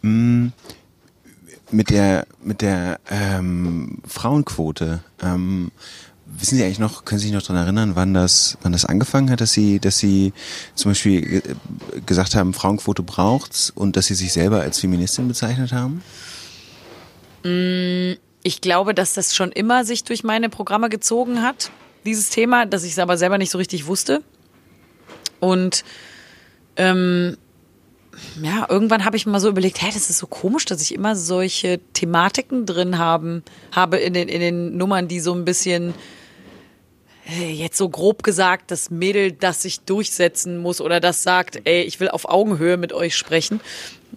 [0.00, 0.48] Mm,
[1.70, 5.70] mit der, mit der ähm, Frauenquote, ähm,
[6.24, 9.28] wissen Sie eigentlich noch, können Sie sich noch daran erinnern, wann das, wann das angefangen
[9.28, 10.32] hat, dass Sie, dass Sie
[10.74, 15.72] zum Beispiel äh, gesagt haben, Frauenquote braucht's und dass Sie sich selber als Feministin bezeichnet
[15.72, 16.02] haben?
[18.44, 21.72] Ich glaube, dass das schon immer sich durch meine Programme gezogen hat,
[22.04, 24.22] dieses Thema, dass ich es aber selber nicht so richtig wusste.
[25.40, 25.82] Und
[26.76, 27.36] ähm,
[28.42, 31.16] ja, irgendwann habe ich mal so überlegt, hä, das ist so komisch, dass ich immer
[31.16, 35.94] solche Thematiken drin haben, habe in den, in den Nummern, die so ein bisschen
[37.26, 41.82] äh, jetzt so grob gesagt, das Mädel, das sich durchsetzen muss oder das sagt, ey,
[41.82, 43.60] ich will auf Augenhöhe mit euch sprechen.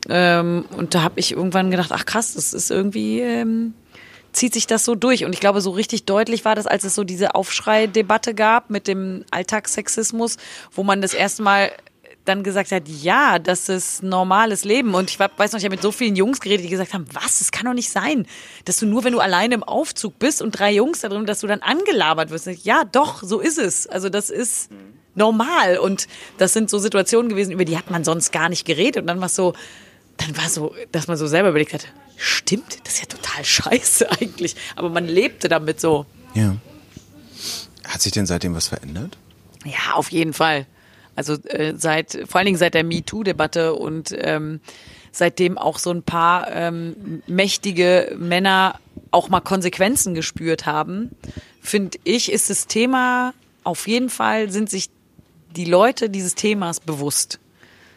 [0.10, 3.74] Ähm, und da habe ich irgendwann gedacht, ach krass, das ist irgendwie, ähm,
[4.38, 5.26] zieht sich das so durch.
[5.26, 8.88] Und ich glaube, so richtig deutlich war das, als es so diese Aufschrei-Debatte gab mit
[8.88, 10.38] dem Alltagssexismus,
[10.72, 11.72] wo man das erste Mal
[12.28, 14.94] dann gesagt hat, ja, das ist normales Leben.
[14.94, 17.40] Und ich weiß noch, ich habe mit so vielen Jungs geredet, die gesagt haben, was,
[17.40, 18.28] das kann doch nicht sein,
[18.66, 21.40] dass du nur, wenn du alleine im Aufzug bist und drei Jungs da drin, dass
[21.40, 22.48] du dann angelabert wirst.
[22.64, 23.88] Ja, doch, so ist es.
[23.88, 24.70] Also das ist
[25.16, 25.78] normal.
[25.78, 29.02] Und das sind so Situationen gewesen, über die hat man sonst gar nicht geredet.
[29.02, 29.54] Und dann war es so,
[30.18, 34.12] dann war so, dass man so selber überlegt hat, stimmt, das ist ja total scheiße
[34.22, 34.56] eigentlich.
[34.76, 36.06] Aber man lebte damit so.
[36.34, 36.56] Ja.
[37.88, 39.18] Hat sich denn seitdem was verändert?
[39.64, 40.66] Ja, auf jeden Fall.
[41.16, 44.60] Also äh, seit, vor allen Dingen seit der MeToo-Debatte und ähm,
[45.12, 48.80] seitdem auch so ein paar ähm, mächtige Männer
[49.12, 51.12] auch mal Konsequenzen gespürt haben,
[51.62, 53.34] finde ich, ist das Thema
[53.68, 54.90] auf jeden Fall sind sich
[55.58, 57.38] die Leute dieses Themas bewusst.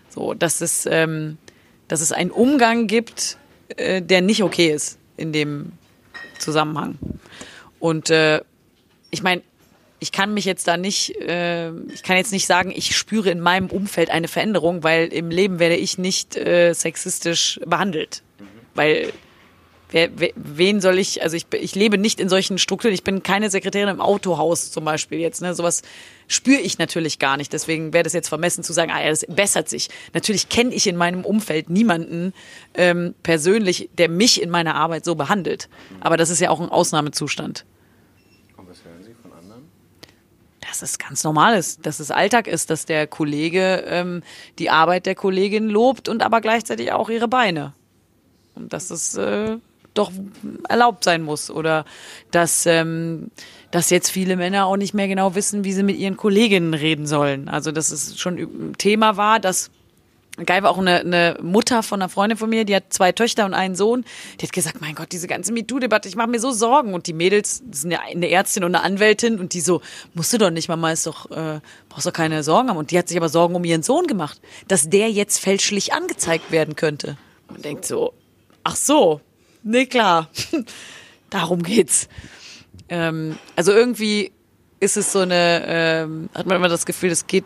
[0.09, 1.39] So, dass es, ähm,
[1.91, 3.37] dass es einen Umgang gibt,
[3.77, 5.73] äh, der nicht okay ist in dem
[6.39, 6.99] Zusammenhang.
[7.81, 8.43] Und äh,
[9.11, 9.43] ich meine,
[9.99, 13.41] ich kann mich jetzt da nicht, äh, ich kann jetzt nicht sagen, ich spüre in
[13.41, 18.23] meinem Umfeld eine Veränderung, weil im Leben werde ich nicht äh, sexistisch behandelt.
[18.77, 19.13] Weil
[19.91, 23.51] wer, wen soll ich, also ich, ich lebe nicht in solchen Strukturen, ich bin keine
[23.51, 25.83] Sekretärin im Autohaus zum Beispiel jetzt, ne, sowas
[26.29, 27.53] spüre ich natürlich gar nicht.
[27.53, 29.89] Deswegen wäre das jetzt vermessen zu sagen, ah ja, das bessert sich.
[30.15, 32.33] Natürlich kenne ich in meinem Umfeld niemanden
[32.75, 35.69] ähm, persönlich, der mich in meiner Arbeit so behandelt.
[36.01, 37.65] Aber das ist ja auch ein Ausnahmezustand.
[38.57, 39.65] Und was hören Sie von anderen?
[40.61, 44.23] dass es ganz normal ist, dass es Alltag ist, dass der Kollege ähm,
[44.59, 47.75] die Arbeit der Kollegin lobt und aber gleichzeitig auch ihre Beine.
[48.55, 49.57] Und dass es äh,
[50.01, 50.13] doch
[50.69, 51.51] erlaubt sein muss.
[51.51, 51.85] Oder
[52.31, 53.31] dass, ähm,
[53.71, 57.07] dass jetzt viele Männer auch nicht mehr genau wissen, wie sie mit ihren Kolleginnen reden
[57.07, 57.49] sollen.
[57.49, 59.71] Also dass es schon ein Thema war, dass
[60.47, 63.45] Geil war auch eine, eine Mutter von einer Freundin von mir, die hat zwei Töchter
[63.45, 64.05] und einen Sohn.
[64.39, 66.95] Die hat gesagt, mein Gott, diese ganze MeToo-Debatte, ich mache mir so Sorgen.
[66.95, 69.83] Und die Mädels sind ja eine Ärztin und eine Anwältin und die so,
[70.15, 72.77] musst du doch nicht, Mama, ist doch, äh, brauchst doch keine Sorgen haben.
[72.77, 76.51] Und die hat sich aber Sorgen um ihren Sohn gemacht, dass der jetzt fälschlich angezeigt
[76.53, 77.17] werden könnte.
[77.51, 78.15] Man denkt so,
[78.65, 79.21] ach so,
[79.63, 80.29] nee, klar,
[81.31, 82.09] darum geht's.
[82.89, 84.33] Ähm, also irgendwie
[84.81, 87.45] ist es so eine, ähm, hat man immer das Gefühl, es geht,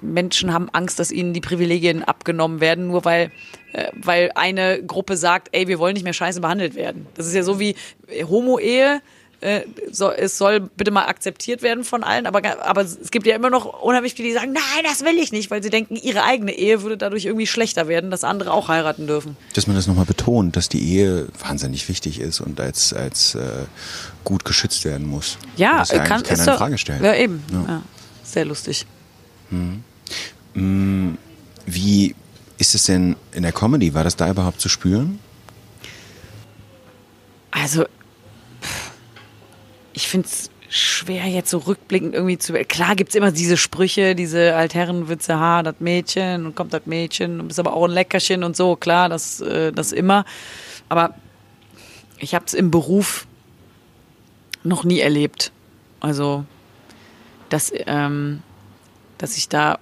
[0.00, 3.32] Menschen haben Angst, dass ihnen die Privilegien abgenommen werden, nur weil,
[3.72, 7.06] äh, weil eine Gruppe sagt, ey, wir wollen nicht mehr scheiße behandelt werden.
[7.14, 7.74] Das ist ja so wie
[8.22, 9.02] Homo-Ehe,
[9.40, 13.34] äh, so, es soll bitte mal akzeptiert werden von allen, aber, aber es gibt ja
[13.34, 16.24] immer noch unheimlich viele, die sagen, nein, das will ich nicht, weil sie denken, ihre
[16.24, 19.36] eigene Ehe würde dadurch irgendwie schlechter werden, dass andere auch heiraten dürfen.
[19.54, 23.64] Dass man das nochmal betont, dass die Ehe wahnsinnig wichtig ist und als, als äh,
[24.24, 25.38] gut geschützt werden muss.
[25.56, 27.02] Ja, das ja kann keiner ist in Frage stellt.
[27.02, 27.42] Ja, eben.
[27.50, 27.64] Ja.
[27.66, 27.82] Ja.
[28.22, 28.86] Sehr lustig.
[31.66, 32.14] Wie
[32.58, 33.94] ist es denn in der Comedy?
[33.94, 35.18] War das da überhaupt zu spüren?
[37.50, 37.86] Also,
[40.00, 42.52] ich finde es schwer jetzt so rückblickend irgendwie zu.
[42.52, 47.48] Klar gibt's immer diese Sprüche, diese Altherrenwitze, ha, das Mädchen und kommt das Mädchen und
[47.48, 50.24] bist aber auch ein Leckerchen und so, klar, das, äh, das immer.
[50.88, 51.14] Aber
[52.18, 53.26] ich habe es im Beruf
[54.62, 55.52] noch nie erlebt.
[56.00, 56.44] Also,
[57.50, 58.42] dass, ähm,
[59.18, 59.78] dass ich da,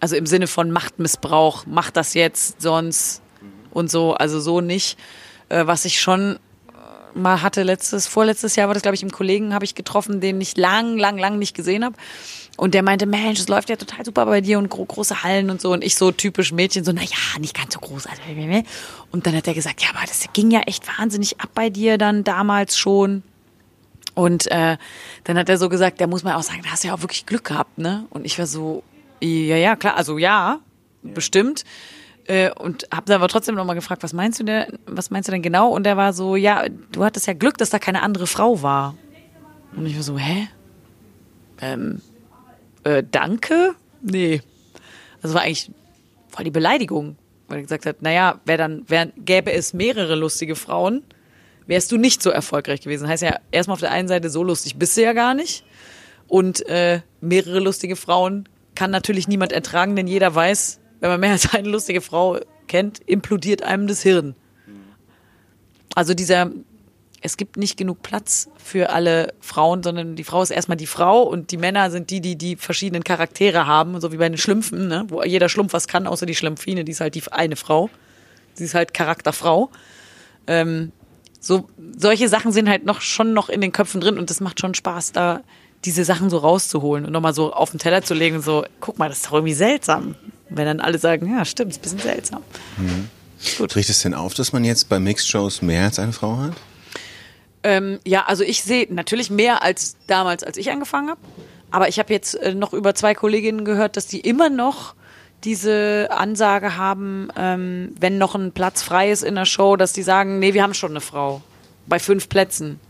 [0.00, 3.20] also im Sinne von Machtmissbrauch, mach das jetzt, sonst
[3.70, 4.98] und so, also so nicht.
[5.50, 6.38] Äh, was ich schon
[7.14, 10.40] mal hatte letztes, vorletztes Jahr war das, glaube ich, im Kollegen habe ich getroffen, den
[10.40, 11.96] ich lang, lang, lang nicht gesehen habe.
[12.56, 15.50] Und der meinte, Mensch, es läuft ja total super bei dir und gro große Hallen
[15.50, 15.72] und so.
[15.72, 18.06] Und ich so typisch Mädchen, so, na ja, nicht ganz so groß.
[18.06, 18.20] also,
[19.12, 21.98] Und dann hat er gesagt, ja, aber das ging ja echt wahnsinnig ab bei dir
[21.98, 23.22] dann damals schon.
[24.14, 24.76] Und äh,
[25.22, 27.02] dann hat er so gesagt, da muss man auch sagen, da hast du ja auch
[27.02, 28.06] wirklich Glück gehabt, ne?
[28.10, 28.82] Und ich war so,
[29.20, 30.58] ja, ja, klar, also ja,
[31.02, 31.64] bestimmt.
[32.28, 35.32] Äh, und habe dann aber trotzdem nochmal gefragt, was meinst du denn, was meinst du
[35.32, 35.70] denn genau?
[35.70, 38.94] Und er war so, ja, du hattest ja Glück, dass da keine andere Frau war.
[39.74, 40.48] Und ich war so, hä?
[41.62, 42.02] Ähm,
[42.84, 43.74] äh, danke?
[44.02, 44.42] Nee.
[45.22, 45.70] Das war eigentlich
[46.28, 47.16] voll die Beleidigung,
[47.48, 51.04] weil er gesagt hat, naja, wär dann, wär, gäbe es mehrere lustige Frauen,
[51.66, 53.08] wärst du nicht so erfolgreich gewesen.
[53.08, 55.64] Heißt ja, erstmal auf der einen Seite, so lustig bist du ja gar nicht.
[56.26, 61.32] Und äh, mehrere lustige Frauen kann natürlich niemand ertragen, denn jeder weiß, wenn man mehr
[61.32, 64.34] als eine lustige Frau kennt, implodiert einem das Hirn.
[65.94, 66.50] Also dieser,
[67.22, 71.22] es gibt nicht genug Platz für alle Frauen, sondern die Frau ist erstmal die Frau
[71.22, 74.88] und die Männer sind die, die die verschiedenen Charaktere haben, so wie bei den Schlümpfen,
[74.88, 75.06] ne?
[75.08, 77.90] wo jeder Schlumpf was kann, außer die Schlumpfine, die ist halt die eine Frau.
[78.54, 79.70] Sie ist halt Charakterfrau.
[80.46, 80.92] Ähm,
[81.40, 84.60] so solche Sachen sind halt noch schon noch in den Köpfen drin und das macht
[84.60, 85.40] schon Spaß, da
[85.84, 89.08] diese Sachen so rauszuholen und nochmal so auf den Teller zu legen so, guck mal,
[89.08, 90.16] das ist doch irgendwie seltsam.
[90.50, 92.42] Wenn dann alle sagen, ja, stimmt, ist ein bisschen seltsam.
[93.74, 96.52] Riecht es denn auf, dass man jetzt bei Mixed-Shows mehr als eine Frau hat?
[97.62, 101.20] Ähm, ja, also ich sehe natürlich mehr als damals, als ich angefangen habe.
[101.70, 104.94] Aber ich habe jetzt äh, noch über zwei Kolleginnen gehört, dass die immer noch
[105.44, 110.02] diese Ansage haben, ähm, wenn noch ein Platz frei ist in der Show, dass die
[110.02, 111.42] sagen, nee, wir haben schon eine Frau.
[111.86, 112.80] Bei fünf Plätzen.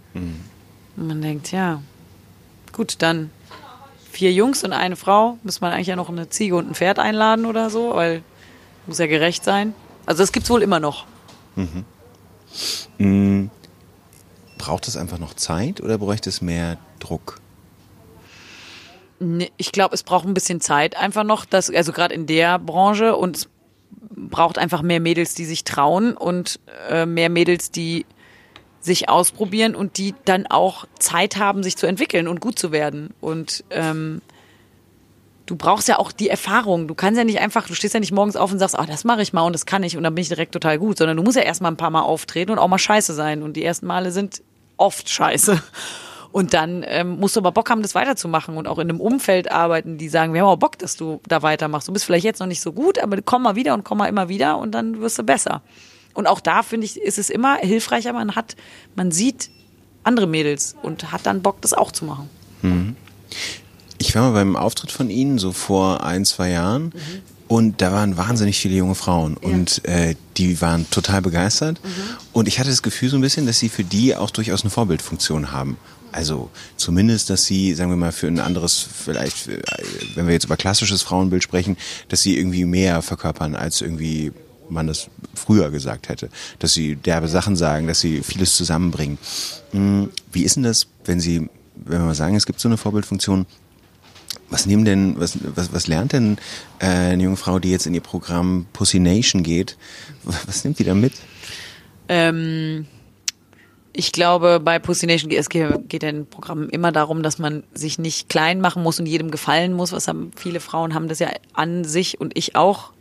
[0.97, 1.83] Und man denkt, ja,
[2.73, 3.31] gut, dann
[4.19, 5.39] vier Jungs und eine Frau.
[5.45, 8.23] Muss man eigentlich ja noch eine Ziege und ein Pferd einladen oder so, weil
[8.87, 9.75] muss ja gerecht sein.
[10.07, 11.07] Also das gibt's wohl immer noch.
[14.59, 17.41] Braucht es einfach noch Zeit oder bräuchte es mehr Druck?
[19.21, 22.59] Nee, Ich glaube, es braucht ein bisschen Zeit einfach noch, dass, also gerade in der
[22.59, 23.49] Branche und es
[24.17, 26.59] braucht einfach mehr Mädels, die sich trauen und
[26.91, 28.05] äh, mehr Mädels, die
[28.81, 33.13] sich ausprobieren und die dann auch Zeit haben, sich zu entwickeln und gut zu werden.
[33.21, 34.23] Und ähm,
[35.47, 36.89] du brauchst ja auch die Erfahrung.
[36.89, 39.05] Du kannst ja nicht einfach, du stehst ja nicht morgens auf und sagst, ah, das
[39.05, 41.17] mache ich mal und das kann ich und dann bin ich direkt total gut, sondern
[41.17, 43.43] du musst ja erstmal ein paar Mal auftreten und auch mal scheiße sein.
[43.43, 44.43] Und die ersten Male sind
[44.77, 45.61] oft scheiße.
[46.31, 49.51] Und dann ähm, musst du aber Bock haben, das weiterzumachen und auch in einem Umfeld
[49.51, 51.89] arbeiten, die sagen, wir haben auch Bock, dass du da weitermachst.
[51.89, 54.09] Du bist vielleicht jetzt noch nicht so gut, aber komm mal wieder und komm mal
[54.09, 55.63] immer wieder und dann wirst du besser.
[56.19, 58.57] Und auch da, finde ich, ist es immer hilfreicher, man hat,
[58.97, 59.51] man sieht
[60.03, 62.29] andere Mädels und hat dann Bock, das auch zu machen.
[63.99, 66.93] Ich war mal beim Auftritt von Ihnen so vor ein, zwei Jahren.
[67.47, 69.37] Und da waren wahnsinnig viele junge Frauen.
[69.37, 71.81] Und äh, die waren total begeistert.
[72.33, 74.71] Und ich hatte das Gefühl so ein bisschen, dass Sie für die auch durchaus eine
[74.71, 75.77] Vorbildfunktion haben.
[76.11, 79.63] Also zumindest, dass sie, sagen wir mal, für ein anderes, vielleicht, äh,
[80.17, 81.77] wenn wir jetzt über klassisches Frauenbild sprechen,
[82.09, 84.33] dass sie irgendwie mehr verkörpern, als irgendwie
[84.71, 86.29] man das früher gesagt hätte.
[86.59, 89.19] Dass sie derbe Sachen sagen, dass sie vieles zusammenbringen.
[89.73, 92.77] Hm, Wie ist denn das, wenn Sie, wenn wir mal sagen, es gibt so eine
[92.77, 93.47] Vorbildfunktion,
[94.51, 96.39] was nehmen denn, was, was, was lernt denn
[96.79, 99.77] äh, eine junge Frau, die jetzt in ihr Programm Pussy Nation geht?
[100.25, 101.13] Was nimmt die da mit?
[102.09, 102.87] Ähm,
[103.93, 107.65] ich glaube, bei Pussy Nation es geht geht ja in Programmen immer darum, dass man
[107.75, 109.93] sich nicht klein machen muss und jedem gefallen muss.
[109.93, 112.93] Was haben viele Frauen haben das ja an sich und ich auch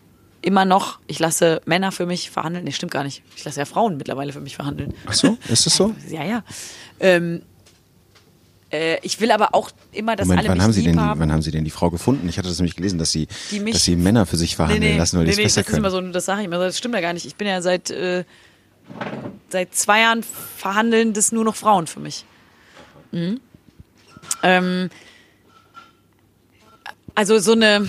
[0.48, 1.00] immer noch.
[1.08, 2.64] Ich lasse Männer für mich verhandeln.
[2.64, 3.22] Nee, stimmt gar nicht.
[3.36, 4.94] Ich lasse ja Frauen mittlerweile für mich verhandeln.
[5.06, 5.94] Ach so, ist das so?
[6.10, 6.44] Ja, ja.
[7.02, 7.42] Ähm,
[8.72, 11.20] äh, ich will aber auch immer, dass Moment, alle wann haben Sie denn, haben.
[11.20, 12.28] wann haben Sie denn die Frau gefunden?
[12.30, 13.28] Ich hatte das nämlich gelesen, dass Sie,
[13.62, 15.86] mich- dass Sie Männer für sich verhandeln lassen, weil die es nee, besser das können.
[15.86, 17.26] ist immer so, das sage ich immer, das stimmt ja gar nicht.
[17.26, 18.24] Ich bin ja seit äh,
[19.50, 22.24] seit zwei Jahren verhandeln das nur noch Frauen für mich.
[23.12, 23.42] Mhm.
[24.44, 24.90] Ähm,
[27.16, 27.88] also so eine,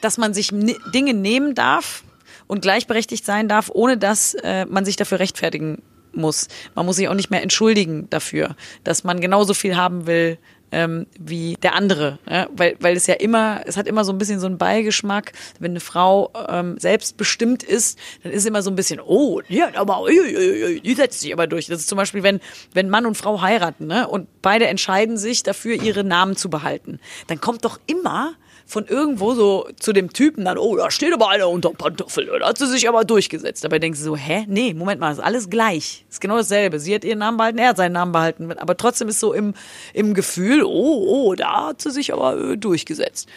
[0.00, 0.50] dass man sich
[0.94, 2.04] Dinge nehmen darf
[2.46, 5.82] und gleichberechtigt sein darf, ohne dass äh, man sich dafür rechtfertigen
[6.12, 6.48] muss.
[6.74, 10.38] Man muss sich auch nicht mehr entschuldigen dafür, dass man genauso viel haben will
[10.72, 12.18] ähm, wie der andere.
[12.28, 12.48] Ja?
[12.52, 15.32] Weil, weil es ja immer, es hat immer so ein bisschen so einen Beigeschmack.
[15.58, 20.04] Wenn eine Frau ähm, selbstbestimmt ist, dann ist immer so ein bisschen, oh, ja, aber
[20.08, 21.66] die setzt sich aber durch.
[21.66, 22.40] Das ist zum Beispiel, wenn,
[22.72, 24.08] wenn Mann und Frau heiraten ne?
[24.08, 27.00] und beide entscheiden sich dafür, ihre Namen zu behalten.
[27.26, 28.34] Dann kommt doch immer
[28.70, 32.46] von irgendwo so zu dem Typen dann, oh, da steht aber einer unter Pantoffel, da
[32.46, 33.64] hat sie sich aber durchgesetzt.
[33.64, 34.44] Dabei denkst du so, hä?
[34.46, 36.04] Nee, Moment mal, ist alles gleich.
[36.08, 36.78] Ist genau dasselbe.
[36.78, 38.52] Sie hat ihren Namen behalten, er hat seinen Namen behalten.
[38.52, 39.54] Aber trotzdem ist so im,
[39.92, 43.28] im Gefühl, oh, oh, da hat sie sich aber äh, durchgesetzt.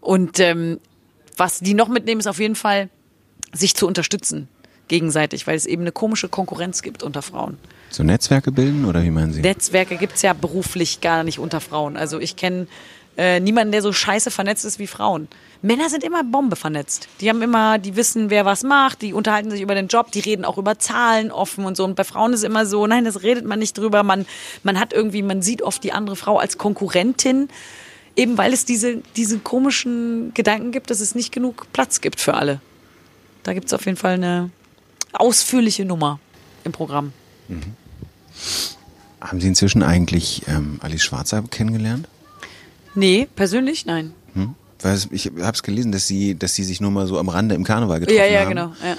[0.00, 0.80] Und ähm,
[1.36, 2.90] was die noch mitnehmen, ist auf jeden Fall,
[3.52, 4.48] sich zu unterstützen
[4.88, 7.58] gegenseitig, weil es eben eine komische Konkurrenz gibt unter Frauen.
[7.90, 9.40] So Netzwerke bilden oder wie meinen Sie?
[9.40, 11.96] Netzwerke gibt's ja beruflich gar nicht unter Frauen.
[11.96, 12.66] Also ich kenne
[13.18, 15.26] äh, niemanden, der so scheiße vernetzt ist wie Frauen.
[15.60, 17.08] Männer sind immer Bombe vernetzt.
[17.20, 20.20] Die haben immer, die wissen, wer was macht, die unterhalten sich über den Job, die
[20.20, 21.84] reden auch über Zahlen offen und so.
[21.84, 24.04] Und bei Frauen ist immer so, nein, das redet man nicht drüber.
[24.04, 24.24] Man,
[24.62, 27.48] man hat irgendwie, man sieht oft die andere Frau als Konkurrentin,
[28.14, 32.34] eben weil es diese, diese komischen Gedanken gibt, dass es nicht genug Platz gibt für
[32.34, 32.60] alle.
[33.42, 34.50] Da gibt es auf jeden Fall eine
[35.12, 36.20] ausführliche Nummer
[36.62, 37.12] im Programm.
[37.48, 37.74] Mhm.
[39.20, 42.06] Haben Sie inzwischen eigentlich ähm, Alice Schwarzer kennengelernt?
[42.98, 44.12] Nee, persönlich nein.
[44.34, 44.54] Hm?
[45.10, 47.64] Ich habe es gelesen, dass sie, dass sie sich nur mal so am Rande im
[47.64, 48.26] Karneval getroffen haben.
[48.26, 48.48] Ja, ja, haben.
[48.48, 48.72] genau.
[48.82, 48.96] Ja.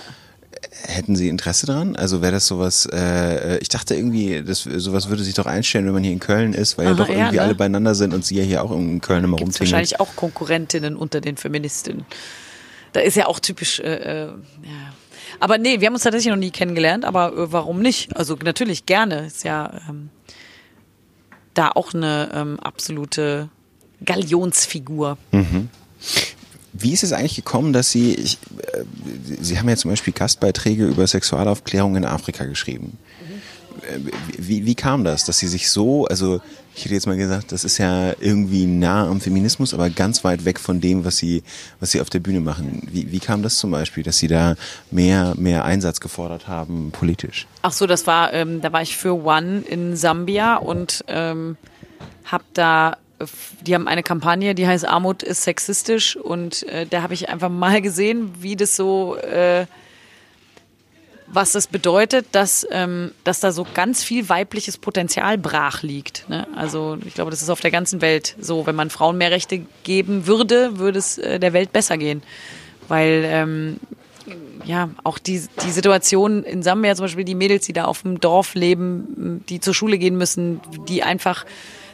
[0.84, 1.96] Hätten Sie Interesse daran?
[1.96, 5.94] Also wäre das sowas, äh, ich dachte irgendwie, das, sowas würde sich doch einstellen, wenn
[5.94, 7.42] man hier in Köln ist, weil Aha, ja doch irgendwie ja, ne?
[7.42, 9.72] alle beieinander sind und Sie ja hier auch in Köln immer Gibt's rumtingeln.
[9.72, 12.06] wahrscheinlich auch Konkurrentinnen unter den Feministinnen.
[12.94, 14.34] Da ist ja auch typisch, äh, äh, ja.
[15.40, 18.16] Aber nee, wir haben uns tatsächlich noch nie kennengelernt, aber äh, warum nicht?
[18.16, 19.28] Also natürlich gerne.
[19.28, 20.10] Ist ja ähm,
[21.54, 23.50] da auch eine ähm, absolute
[24.06, 25.18] Galionsfigur.
[25.32, 25.70] Mhm.
[26.74, 28.38] Wie ist es eigentlich gekommen, dass Sie, ich,
[28.74, 28.84] äh,
[29.42, 32.98] Sie haben ja zum Beispiel Gastbeiträge über Sexualaufklärung in Afrika geschrieben.
[33.22, 34.12] Mhm.
[34.38, 36.42] Wie, wie kam das, dass Sie sich so, also
[36.76, 40.46] ich hätte jetzt mal gesagt, das ist ja irgendwie nah am Feminismus, aber ganz weit
[40.46, 41.44] weg von dem, was Sie,
[41.80, 42.88] was Sie auf der Bühne machen.
[42.92, 44.56] Wie, wie kam das zum Beispiel, dass Sie da
[44.92, 47.48] mehr, mehr Einsatz gefordert haben politisch?
[47.64, 51.58] Ach so, das war, ähm, da war ich für One in Sambia und ähm,
[52.26, 52.98] habe da
[53.62, 57.50] die haben eine Kampagne, die heißt Armut ist sexistisch und äh, da habe ich einfach
[57.50, 59.66] mal gesehen, wie das so, äh,
[61.28, 66.28] was das bedeutet, dass, ähm, dass da so ganz viel weibliches Potenzial brach liegt.
[66.30, 66.48] Ne?
[66.56, 68.66] Also ich glaube, das ist auf der ganzen Welt so.
[68.66, 72.24] Wenn man Frauen mehr Rechte geben würde, würde es äh, der Welt besser gehen.
[72.88, 73.80] Weil ähm,
[74.66, 78.20] ja, auch die, die Situation in Sambia zum Beispiel, die Mädels, die da auf dem
[78.20, 81.46] Dorf leben, die zur Schule gehen müssen, die einfach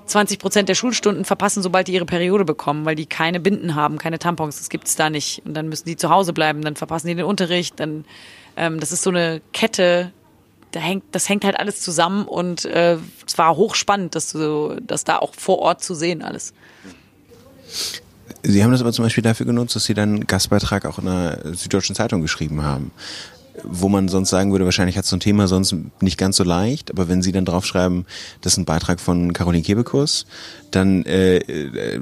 [0.06, 3.97] 20 Prozent der Schulstunden verpassen, sobald die ihre Periode bekommen, weil die keine Binden haben,
[3.97, 5.41] keine Tampons, das gibt's da nicht.
[5.45, 8.06] Und dann müssen die zu Hause bleiben, dann verpassen die den Unterricht, dann
[8.56, 10.12] ähm, das ist so eine Kette,
[10.72, 15.03] da hängt, das hängt halt alles zusammen und äh, es war hochspannend, das, so, das
[15.03, 16.53] da auch vor Ort zu sehen alles.
[18.43, 21.06] Sie haben das aber zum Beispiel dafür genutzt, dass Sie dann einen Gastbeitrag auch in
[21.06, 22.91] der Süddeutschen Zeitung geschrieben haben
[23.64, 26.91] wo man sonst sagen würde, wahrscheinlich hat so ein Thema sonst nicht ganz so leicht,
[26.91, 28.06] aber wenn Sie dann draufschreiben,
[28.41, 30.26] das ist ein Beitrag von Caroline Kebekus,
[30.72, 32.01] dann äh, äh,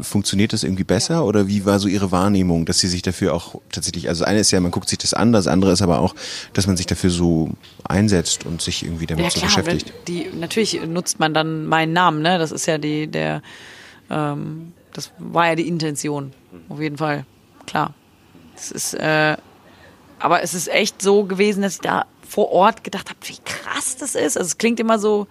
[0.00, 3.60] funktioniert das irgendwie besser oder wie war so Ihre Wahrnehmung, dass Sie sich dafür auch
[3.70, 6.14] tatsächlich, also eine ist ja, man guckt sich das an, das andere ist aber auch,
[6.52, 7.50] dass man sich dafür so
[7.84, 9.92] einsetzt und sich irgendwie damit ja, so klar, beschäftigt.
[10.08, 12.38] Die, natürlich nutzt man dann meinen Namen, ne?
[12.38, 13.42] Das ist ja die, der,
[14.10, 16.32] ähm, das war ja die Intention,
[16.68, 17.26] auf jeden Fall,
[17.66, 17.94] klar.
[18.54, 19.36] Das ist, äh,
[20.22, 23.96] aber es ist echt so gewesen, dass ich da vor Ort gedacht habe, wie krass
[23.96, 24.36] das ist.
[24.38, 25.26] Also es klingt immer so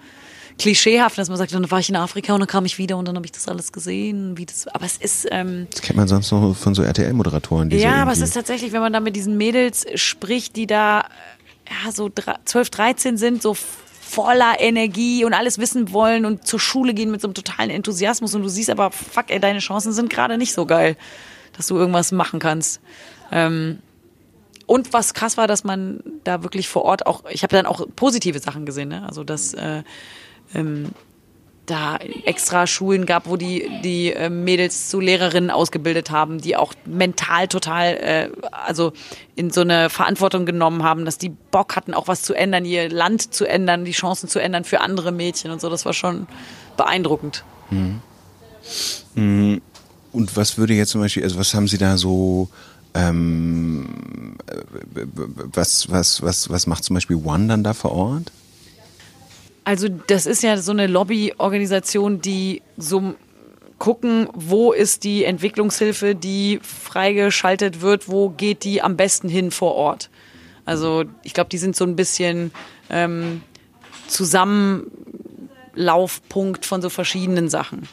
[0.57, 3.07] klischeehaft, dass man sagt, dann war ich in Afrika und dann kam ich wieder und
[3.07, 4.37] dann habe ich das alles gesehen.
[4.37, 5.27] Wie das, aber es ist.
[5.31, 7.71] Ähm, das kennt man sonst noch von so RTL-Moderatoren.
[7.71, 11.05] Ja, so aber es ist tatsächlich, wenn man da mit diesen Mädels spricht, die da
[11.69, 12.09] ja, so
[12.45, 17.21] 12, 13 sind, so voller Energie und alles wissen wollen und zur Schule gehen mit
[17.21, 20.53] so einem totalen Enthusiasmus und du siehst aber, fuck, ey, deine Chancen sind gerade nicht
[20.53, 20.97] so geil,
[21.55, 22.81] dass du irgendwas machen kannst.
[23.31, 23.79] Ähm,
[24.71, 27.85] und was krass war, dass man da wirklich vor Ort auch, ich habe dann auch
[27.93, 29.05] positive Sachen gesehen, ne?
[29.05, 29.83] also dass äh,
[30.55, 30.91] ähm,
[31.65, 36.73] da extra Schulen gab, wo die die äh, Mädels zu Lehrerinnen ausgebildet haben, die auch
[36.85, 38.93] mental total, äh, also
[39.35, 42.89] in so eine Verantwortung genommen haben, dass die Bock hatten, auch was zu ändern, ihr
[42.89, 45.69] Land zu ändern, die Chancen zu ändern für andere Mädchen und so.
[45.69, 46.27] Das war schon
[46.77, 47.43] beeindruckend.
[47.71, 47.99] Mhm.
[49.15, 49.61] mhm.
[50.13, 52.49] Und was würde jetzt zum Beispiel, also was haben Sie da so
[52.93, 55.05] Ähm, äh,
[55.53, 58.31] was, was, was, was macht zum Beispiel One dann da vor Ort?
[59.63, 63.13] Also das ist ja so eine Lobbyorganisation, die so
[63.77, 69.75] gucken, wo ist die Entwicklungshilfe, die freigeschaltet wird, wo geht die am besten hin vor
[69.75, 70.09] Ort.
[70.65, 72.51] Also ich glaube, die sind so ein bisschen
[72.89, 73.41] ähm,
[74.07, 77.87] Zusammenlaufpunkt von so verschiedenen Sachen.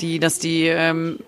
[0.00, 1.18] Die, dass die ähm,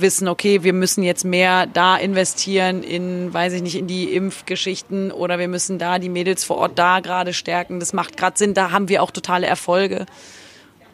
[0.00, 5.12] wissen, okay, wir müssen jetzt mehr da investieren in, weiß ich nicht, in die Impfgeschichten
[5.12, 7.80] oder wir müssen da die Mädels vor Ort da gerade stärken.
[7.80, 10.06] Das macht gerade Sinn, da haben wir auch totale Erfolge.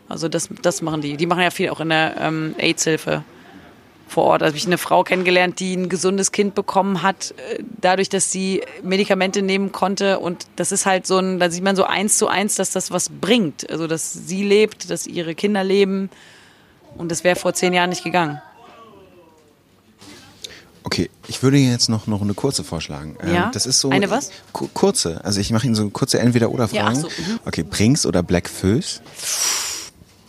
[0.08, 1.16] Also das, das machen die.
[1.16, 3.24] Die machen ja viel auch in der ähm, AIDS-Hilfe
[4.06, 4.42] vor Ort.
[4.42, 8.30] Also habe ich eine Frau kennengelernt, die ein gesundes Kind bekommen hat, äh, dadurch, dass
[8.30, 10.18] sie Medikamente nehmen konnte.
[10.18, 12.90] Und das ist halt so ein, da sieht man so eins zu eins, dass das
[12.90, 13.68] was bringt.
[13.70, 16.10] Also dass sie lebt, dass ihre Kinder leben.
[16.96, 18.40] Und das wäre vor zehn Jahren nicht gegangen.
[20.84, 23.16] Okay, ich würde jetzt noch, noch eine kurze vorschlagen.
[23.22, 23.50] Ähm, Ja?
[23.52, 23.90] Das ist so.
[23.90, 24.30] Eine was?
[24.52, 25.24] Ku- Kurze.
[25.24, 26.94] Also ich mache Ihnen so kurze Entweder-Oder-Fragen.
[26.96, 27.38] Ja, so, mhm.
[27.44, 29.00] Okay, Brings oder Black Föß?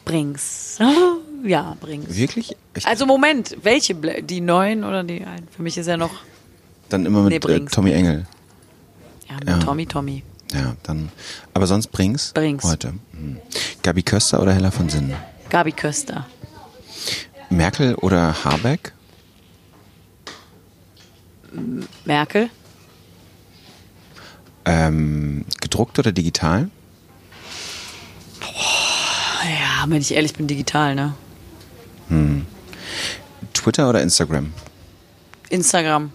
[0.06, 0.78] Bring's.
[1.46, 2.16] Ja, bring's.
[2.16, 2.56] Wirklich?
[2.74, 3.96] Ich, Also Moment, welche?
[3.96, 5.46] Bla- Die neuen oder die alten?
[5.54, 6.12] Für mich ist ja noch
[6.88, 7.66] dann immer mit nee, äh.
[7.66, 8.26] Tommy Engel.
[9.30, 9.58] ja, mit Ja.
[9.58, 10.24] Tommy Tommy.
[10.54, 11.10] Ja, dann.
[11.54, 12.32] Aber sonst Brings?
[12.34, 12.64] Brings.
[12.64, 12.94] Heute.
[13.12, 13.40] Hm.
[13.82, 15.16] Gabi Köster oder Hella von Sinnen?
[15.50, 16.28] Gabi Köster.
[17.50, 18.94] Merkel oder Habeck?
[22.06, 22.50] Merkel.
[24.66, 26.70] Ähm, gedruckt oder digital?
[28.42, 31.14] Ja, wenn ich ehrlich bin, digital, ne?
[33.64, 34.54] Twitter oder Instagram?
[35.50, 36.12] Instagram.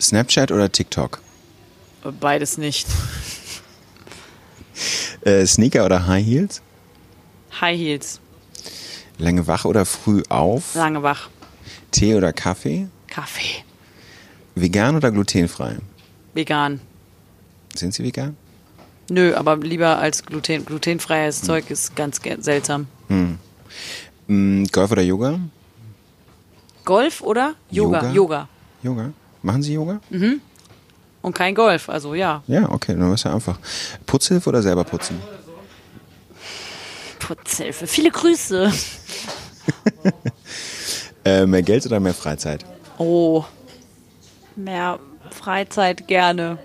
[0.00, 1.20] Snapchat oder TikTok?
[2.20, 2.86] Beides nicht.
[5.22, 6.62] Äh, Sneaker oder High Heels?
[7.60, 8.20] High Heels.
[9.18, 10.76] Lange wach oder früh auf?
[10.76, 11.30] Lange wach.
[11.90, 12.86] Tee oder Kaffee?
[13.08, 13.55] Kaffee.
[14.56, 15.76] Vegan oder glutenfrei?
[16.34, 16.80] Vegan.
[17.74, 18.36] Sind Sie vegan?
[19.10, 20.64] Nö, aber lieber als Gluten.
[20.64, 22.88] Glutenfreies Zeug ist ganz seltsam.
[24.26, 25.38] Mm, Golf oder Yoga?
[26.84, 27.98] Golf oder Yoga?
[27.98, 28.12] Yoga?
[28.12, 28.48] Yoga.
[28.82, 29.12] Yoga?
[29.42, 30.00] Machen Sie Yoga?
[31.22, 32.42] Und kein Golf, also ja.
[32.46, 33.58] Ja, okay, dann ist ja einfach.
[34.06, 35.20] Putzhilfe oder selber putzen?
[37.18, 37.86] Putzhilfe.
[37.86, 38.72] Viele Grüße.
[41.24, 42.64] Äh, mehr Geld oder mehr Freizeit?
[42.98, 43.44] Oh.
[44.56, 44.98] Mehr
[45.30, 46.58] Freizeit gerne.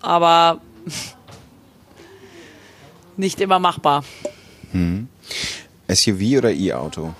[0.00, 0.60] Aber
[3.16, 4.04] nicht immer machbar.
[5.88, 7.14] SUV oder E-Auto?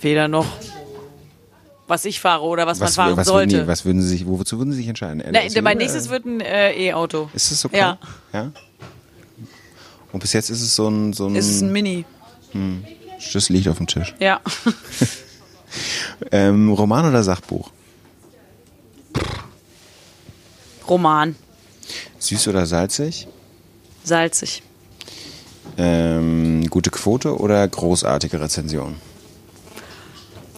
[0.00, 0.46] Weder noch.
[1.86, 3.60] Was ich fahre oder was, Was, man fahren was, sollte.
[3.62, 5.22] Die- was würden Sie sich, wozu würden Sie sich entscheiden?
[5.32, 7.28] Na, SUV mein nächstes wird ein äh, E-Auto.
[7.34, 7.78] Ist das okay?
[7.78, 7.98] Ja.
[8.32, 8.52] ja.
[10.12, 12.04] Und bis jetzt ist es so ein, so ein, Ist es ein Mini?
[13.32, 14.14] das liegt auf dem Tisch.
[14.20, 14.40] Ja.
[16.30, 17.70] Ähm, Roman oder Sachbuch?
[20.88, 21.36] Roman.
[22.18, 23.26] Süß oder salzig?
[24.02, 24.62] Salzig.
[25.76, 28.96] Ähm, gute Quote oder großartige Rezension?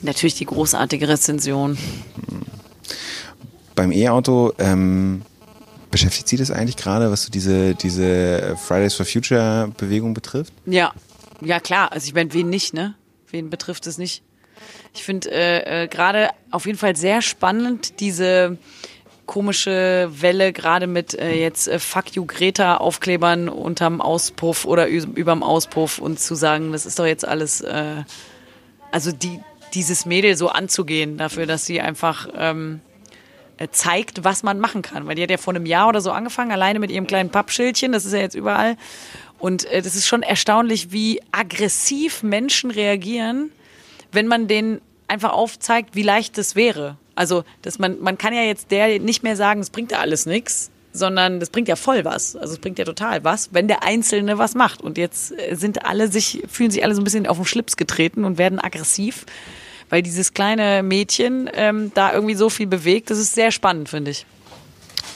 [0.03, 1.79] Natürlich die großartige Rezension.
[3.75, 5.23] Beim E-Auto ähm,
[5.91, 10.53] beschäftigt Sie das eigentlich gerade, was so diese, diese Fridays for Future Bewegung betrifft?
[10.67, 10.93] Ja.
[11.41, 11.93] Ja, klar.
[11.93, 12.95] Also ich meine, wen nicht, ne?
[13.31, 14.23] Wen betrifft es nicht?
[14.95, 18.59] Ich finde äh, äh, gerade auf jeden Fall sehr spannend diese
[19.27, 25.43] komische Welle, gerade mit äh, jetzt äh, Fuck you Greta Aufklebern unterm Auspuff oder überm
[25.43, 28.05] Auspuff und zu sagen, das ist doch jetzt alles, äh,
[28.93, 29.41] also die,
[29.75, 32.81] dieses Mädel so anzugehen dafür, dass sie einfach ähm,
[33.59, 35.07] äh, zeigt, was man machen kann.
[35.07, 37.93] Weil die hat ja vor einem Jahr oder so angefangen, alleine mit ihrem kleinen Pappschildchen,
[37.93, 38.77] das ist ja jetzt überall.
[39.39, 43.51] Und äh, das ist schon erstaunlich, wie aggressiv Menschen reagieren,
[44.17, 46.97] wenn man denen einfach aufzeigt, wie leicht das wäre.
[47.15, 50.27] Also, dass man, man kann ja jetzt der nicht mehr sagen, es bringt ja alles
[50.27, 52.35] nichts, sondern das bringt ja voll was.
[52.37, 54.81] Also es bringt ja total was, wenn der Einzelne was macht.
[54.81, 57.77] Und jetzt äh, sind alle sich, fühlen sich alle so ein bisschen auf den Schlips
[57.77, 59.27] getreten und werden aggressiv,
[59.89, 63.11] weil dieses kleine Mädchen ähm, da irgendwie so viel bewegt.
[63.11, 64.27] Das ist sehr spannend, finde ich.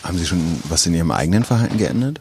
[0.05, 2.21] Haben Sie schon was in Ihrem eigenen Verhalten geändert?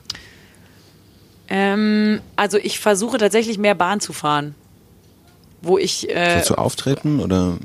[1.48, 4.56] Ähm, also ich versuche tatsächlich mehr Bahn zu fahren.
[5.62, 7.58] Wo ich, äh, So zu auftreten oder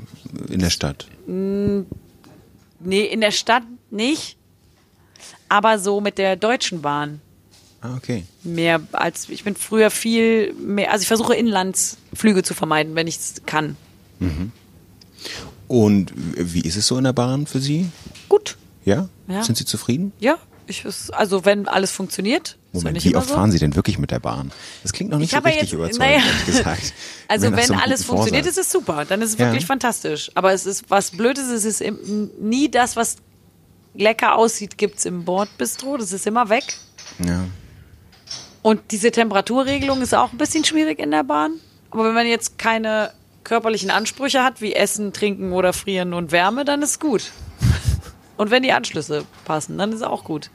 [0.49, 1.07] in der Stadt?
[1.27, 4.37] nee, in der Stadt nicht,
[5.49, 7.21] aber so mit der Deutschen Bahn.
[7.81, 8.25] Ah, okay.
[8.43, 13.17] Mehr als, ich bin früher viel mehr, also ich versuche Inlandsflüge zu vermeiden, wenn ich
[13.17, 13.75] es kann.
[15.67, 17.89] Und wie ist es so in der Bahn für Sie?
[18.29, 18.57] Gut.
[18.85, 19.09] Ja?
[19.27, 19.43] Ja.
[19.43, 20.11] Sind Sie zufrieden?
[20.19, 20.37] Ja,
[20.67, 22.57] Ich, es- also wenn alles funktioniert.
[22.73, 23.35] ja Moment, wie oft so.
[23.35, 24.51] fahren Sie denn wirklich mit der Bahn?
[24.83, 26.17] Das klingt noch nicht Ich so ja richtig jetzt- überzeugend, naja.
[26.25, 26.93] ehrlich gesagt.
[27.27, 28.57] Also wenn einem alles funktioniert, Vorsatz.
[28.59, 29.05] ist es super.
[29.05, 29.47] Dann ist es Ja.
[29.47, 30.29] wirklich fantastisch.
[30.35, 31.83] Aber es ist was Blödes, es ist
[32.39, 33.17] nie das, was
[33.95, 35.97] lecker aussieht, gibt's im Bordbistro.
[35.97, 36.65] Das ist immer weg.
[37.23, 37.45] Ja.
[38.61, 41.53] Und diese Temperaturregelung ist auch ein bisschen schwierig in der Bahn.
[41.91, 43.11] Aber wenn man jetzt keine
[43.43, 47.23] körperlichen Ansprüche hat, wie Essen, Trinken oder Frieren und Wärme, dann ist gut.
[48.37, 50.49] Und wenn die Anschlüsse passen, dann ist auch gut.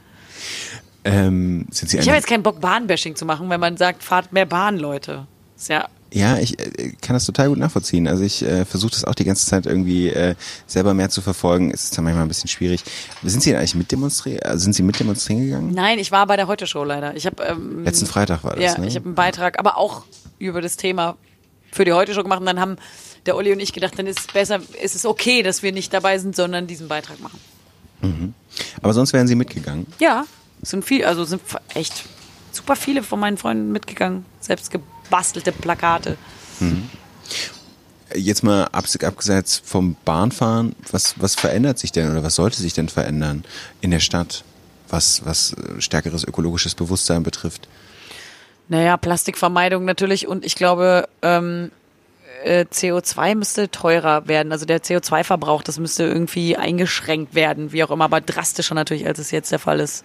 [1.04, 4.78] Ähm, Ich habe jetzt keinen Bock, Bahnbashing zu machen, wenn man sagt, fahrt mehr Bahn,
[4.78, 5.26] Leute.
[5.56, 8.08] Ist ja ja, ich äh, kann das total gut nachvollziehen.
[8.08, 10.34] Also ich äh, versuche das auch die ganze Zeit irgendwie äh,
[10.66, 11.70] selber mehr zu verfolgen.
[11.70, 12.82] Es ist dann manchmal ein bisschen schwierig.
[13.22, 14.42] Sind Sie denn eigentlich mitdemonstrieren?
[14.42, 15.72] Also sind Sie mitdemonstrieren gegangen?
[15.72, 17.14] Nein, ich war bei der Heute-Show leider.
[17.16, 18.88] Ich habe ähm, Letzten Freitag war das, ja, ne?
[18.88, 20.04] ich habe einen Beitrag, aber auch
[20.38, 21.16] über das Thema
[21.70, 22.40] für die Heute-Show gemacht.
[22.40, 22.76] Und dann haben
[23.26, 25.92] der Olli und ich gedacht, dann ist es besser, ist es okay, dass wir nicht
[25.92, 27.38] dabei sind, sondern diesen Beitrag machen.
[28.82, 29.86] Aber sonst wären Sie mitgegangen.
[29.98, 30.24] Ja,
[30.62, 31.42] es sind viel, also sind
[31.74, 32.04] echt
[32.52, 36.16] super viele von meinen Freunden mitgegangen, selbst gebastelte Plakate.
[38.14, 42.72] Jetzt mal abs- abgeseits vom Bahnfahren, was, was verändert sich denn oder was sollte sich
[42.74, 43.44] denn verändern
[43.80, 44.42] in der Stadt,
[44.88, 47.68] was, was äh, stärkeres ökologisches Bewusstsein betrifft?
[48.68, 51.70] Naja, Plastikvermeidung natürlich und ich glaube, ähm,
[52.44, 54.52] äh, CO2 müsste teurer werden.
[54.52, 59.18] Also der CO2-Verbrauch, das müsste irgendwie eingeschränkt werden, wie auch immer, aber drastischer natürlich, als
[59.18, 60.04] es jetzt der Fall ist.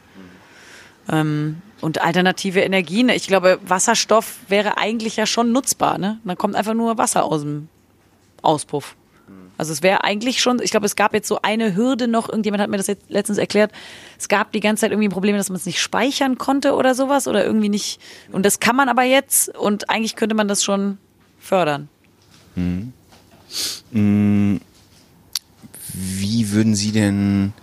[1.10, 5.98] Ähm, und alternative Energien, ich glaube, Wasserstoff wäre eigentlich ja schon nutzbar.
[5.98, 6.20] Ne?
[6.24, 7.70] Dann kommt einfach nur Wasser aus dem
[8.42, 8.96] Auspuff.
[9.58, 12.62] Also es wäre eigentlich schon, ich glaube, es gab jetzt so eine Hürde noch, irgendjemand
[12.62, 13.72] hat mir das jetzt letztens erklärt,
[14.20, 17.28] es gab die ganze Zeit irgendwie Probleme, dass man es nicht speichern konnte oder sowas
[17.28, 18.02] oder irgendwie nicht.
[18.32, 20.98] Und das kann man aber jetzt und eigentlich könnte man das schon
[21.40, 21.90] fördern.
[25.94, 27.54] Wie würden Sie denn,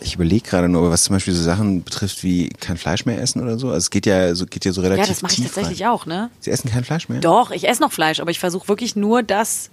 [0.00, 3.42] ich überlege gerade nur, was zum Beispiel so Sachen betrifft wie kein Fleisch mehr essen
[3.42, 3.68] oder so.
[3.68, 5.88] Also es geht ja so, geht ja so relativ Ja, das mache ich tatsächlich rein.
[5.88, 6.30] auch, ne?
[6.40, 7.20] Sie essen kein Fleisch mehr?
[7.20, 9.70] Doch, ich esse noch Fleisch, aber ich versuche wirklich nur das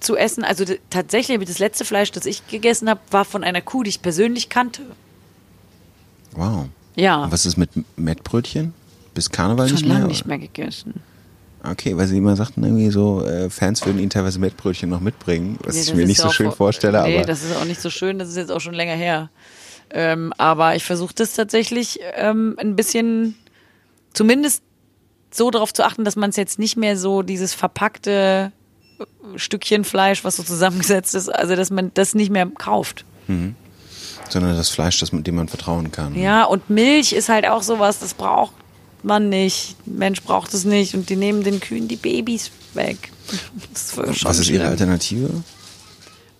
[0.00, 0.44] zu essen.
[0.44, 4.02] Also tatsächlich, das letzte Fleisch, das ich gegessen habe, war von einer Kuh, die ich
[4.02, 4.82] persönlich kannte.
[6.32, 6.66] Wow.
[6.96, 7.24] Ja.
[7.24, 8.74] Und was ist mit Mettbrötchen?
[9.14, 9.92] Bis Karneval Schon nicht mehr?
[9.94, 10.12] lange oder?
[10.12, 10.94] nicht mehr gegessen.
[11.62, 15.58] Okay, weil Sie immer sagten, irgendwie so, äh, Fans würden Ihnen teilweise Mettbrötchen noch mitbringen,
[15.62, 17.80] was Nee, ich mir nicht so schön vor- vorstelle, Nee, aber das ist auch nicht
[17.80, 19.28] so schön, das ist jetzt auch schon länger her.
[19.90, 23.34] Ähm, aber ich versuche das tatsächlich ähm, ein bisschen,
[24.14, 24.62] zumindest
[25.32, 28.52] so darauf zu achten, dass man es jetzt nicht mehr so dieses verpackte
[28.98, 29.04] äh,
[29.38, 33.04] Stückchen Fleisch, was so zusammengesetzt ist, also dass man das nicht mehr kauft.
[34.28, 36.14] sondern das Fleisch, das, mit dem man vertrauen kann.
[36.14, 38.54] Ja, und Milch ist halt auch sowas, das braucht
[39.04, 39.76] man nicht.
[39.86, 43.10] Mensch braucht es nicht und die nehmen den Kühen die Babys weg.
[43.72, 44.66] Das ist schon Was ist Ihre.
[44.68, 45.30] Alternative?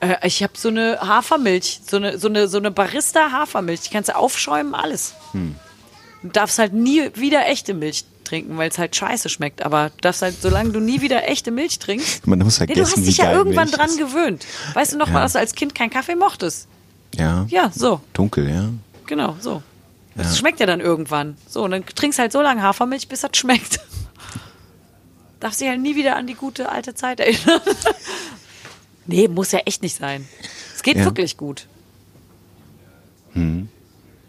[0.01, 3.83] Äh, ich habe so eine Hafermilch, so eine, so eine, so eine Barista-Hafermilch.
[3.83, 5.15] Die kannst du aufschäumen, alles.
[5.33, 9.63] Du darfst halt nie wieder echte Milch trinken, weil es halt scheiße schmeckt.
[9.63, 12.75] Aber du darfst halt, solange du nie wieder echte Milch trinkst, Man muss halt nee,
[12.77, 13.99] du vergessen, hast dich ja irgendwann Milch dran ist.
[13.99, 14.47] gewöhnt.
[14.75, 15.13] Weißt du noch Ja.
[15.13, 16.67] mal, dass du als Kind keinen Kaffee mochtest?
[17.15, 17.47] Ja.
[17.49, 18.69] Ja, so, Dunkel, ja.
[19.07, 19.63] genau, so.
[20.23, 20.39] Das Ja.
[20.39, 21.37] schmeckt ja dann irgendwann.
[21.49, 23.81] So, und dann trinkst halt so lange Hafermilch, bis das schmeckt.
[25.41, 27.61] Darfst dich halt nie wieder an die gute alte Zeit erinnern.
[29.07, 30.29] nee, muss ja echt nicht sein.
[30.75, 31.05] Es geht Ja.
[31.05, 31.67] wirklich gut.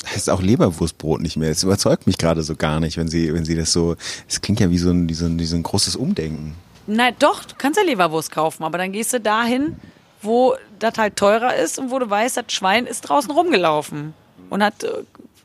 [0.10, 1.50] Heißt auch Leberwurstbrot nicht mehr.
[1.50, 3.96] Das überzeugt mich gerade so gar nicht, wenn Sie, wenn Sie das so.
[4.28, 6.56] Es klingt ja wie so ein, wie so ein, wie so ein großes Umdenken.
[6.88, 9.78] Na doch, du kannst ja Leberwurst kaufen, aber dann gehst du dahin,
[10.22, 14.14] wo das halt teurer ist und wo du weißt, das Schwein ist draußen rumgelaufen.
[14.50, 14.90] Und hat, äh,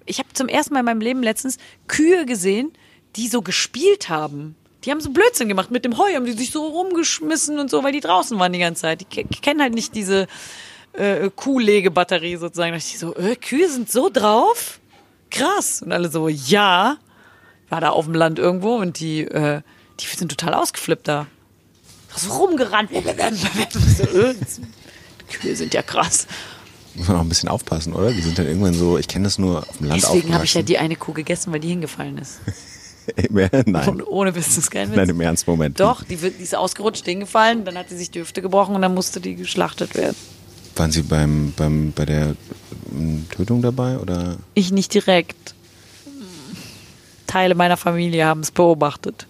[0.06, 2.72] ich habe zum ersten Mal in meinem Leben letztens Kühe gesehen,
[3.16, 4.56] die so gespielt haben.
[4.84, 7.82] Die haben so Blödsinn gemacht mit dem Heu, haben die sich so rumgeschmissen und so,
[7.82, 9.00] weil die draußen waren die ganze Zeit.
[9.00, 10.28] Die ke- kennen halt nicht diese
[10.92, 12.72] äh, Kuhlegebatterie sozusagen.
[12.72, 14.78] Da dachte ich so, äh, Kühe sind so drauf?
[15.30, 15.82] Krass.
[15.82, 16.98] Und alle so, ja.
[17.68, 19.60] War da auf dem Land irgendwo und die, äh,
[19.98, 21.26] die sind total ausgeflippt da.
[22.16, 22.92] So rumgerannt.
[22.92, 24.34] äh,
[25.28, 26.28] Kühe sind ja krass.
[26.96, 28.10] Muss man auch ein bisschen aufpassen, oder?
[28.12, 30.54] Die sind dann irgendwann so, ich kenne das nur auf dem Land Deswegen habe ich
[30.54, 32.38] ja die eine Kuh gegessen, weil die hingefallen ist.
[33.66, 33.88] Nein.
[33.88, 34.96] Und ohne Business kein Witz.
[34.96, 35.78] Nein, im Ernst, Moment.
[35.78, 38.82] Doch, die, wird- die ist ausgerutscht, hingefallen, dann hat sie sich die Hüfte gebrochen und
[38.82, 40.16] dann musste die geschlachtet werden.
[40.74, 42.34] Waren Sie beim, beim, bei der
[42.92, 44.36] ähm, Tötung dabei oder?
[44.54, 45.54] Ich nicht direkt.
[47.26, 49.26] Teile meiner Familie haben es beobachtet.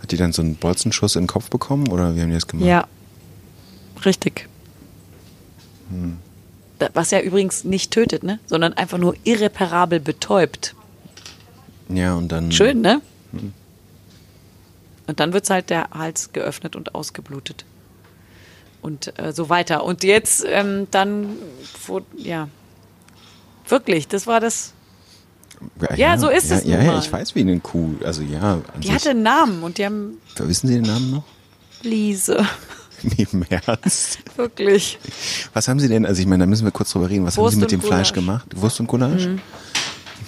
[0.00, 2.46] Hat die dann so einen Bolzenschuss in den Kopf bekommen oder wie haben die das
[2.46, 2.66] gemacht?
[2.66, 2.86] Ja,
[4.04, 4.48] richtig.
[5.90, 5.96] Da-
[6.92, 8.40] Was ja übrigens nicht tötet, ne?
[8.46, 10.74] sondern einfach nur irreparabel betäubt.
[11.88, 12.50] Ja, und dann.
[12.50, 13.00] Schön, ne?
[15.06, 17.64] Und dann wird halt der Hals geöffnet und ausgeblutet.
[18.80, 19.84] Und äh, so weiter.
[19.84, 21.36] Und jetzt ähm, dann,
[21.86, 22.48] wo, ja,
[23.68, 24.72] wirklich, das war das
[25.96, 27.94] Ja, so ist ja, es Ja, ja, ich weiß, wie eine Kuh.
[28.04, 28.60] Also ja.
[28.78, 31.24] Die hatte einen Namen und die haben Wissen Sie den Namen noch?
[33.18, 34.18] Neben Ernst.
[34.36, 34.98] Wirklich.
[35.52, 37.24] Was haben Sie denn, also ich meine, da müssen wir kurz drüber reden.
[37.26, 38.46] Was Wurst haben Sie mit dem Fleisch gemacht?
[38.56, 39.28] Wurst und Gulasch?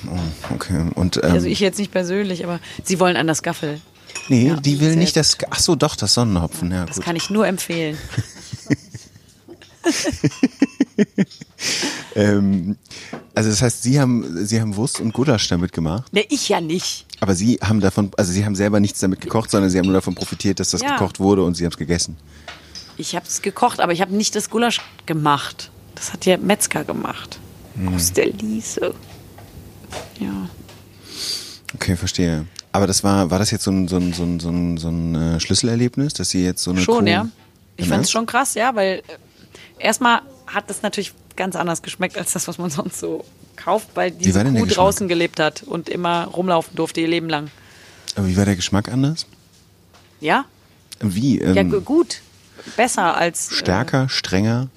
[0.09, 0.85] Oh, okay.
[0.95, 3.81] Und ähm, Also ich jetzt nicht persönlich, aber sie wollen an das Gaffel.
[4.29, 5.37] nee, ja, die will nicht das.
[5.51, 6.71] Ach so, doch das Sonnenhopfen.
[6.71, 7.05] Ja, Das gut.
[7.05, 7.97] kann ich nur empfehlen.
[12.15, 12.77] Ähm,
[13.35, 16.61] also das heißt, Sie haben Sie haben Wurst und Gulasch damit gemacht, Ne, ich ja
[16.61, 17.05] nicht.
[17.21, 19.95] aber Sie haben davon, also Sie haben selber nichts damit gekocht, sondern Sie haben nur
[19.95, 20.93] davon profitiert, dass das Ja.
[20.93, 22.17] gekocht wurde und Sie haben es gegessen.
[22.97, 25.71] Ich habe es gekocht, aber ich habe nicht das Gulasch gemacht.
[25.95, 27.39] Das hat der Metzger gemacht.
[27.95, 28.95] Aus der Liese.
[30.19, 30.49] Ja.
[31.75, 32.47] Okay, verstehe.
[32.73, 34.89] Aber das war, war das jetzt so ein, so ein, so ein, so ein, so
[34.89, 37.29] ein äh, Schlüsselerlebnis, dass Sie jetzt so eine Schon, Kuh ja.
[37.77, 41.83] Ich Im fand es schon krass, ja, weil äh, erstmal hat das natürlich ganz anders
[41.83, 43.25] geschmeckt als das, was man sonst so
[43.57, 47.51] kauft, weil diese Kuh draußen gelebt hat und immer rumlaufen durfte ihr Leben lang.
[48.15, 49.27] Aber wie war der Geschmack anders?
[50.21, 50.45] Ja?
[51.01, 51.39] Wie?
[51.41, 52.21] Ähm, Ja, gu- gut.
[52.77, 53.51] Besser als.
[53.53, 54.69] stärker, strenger?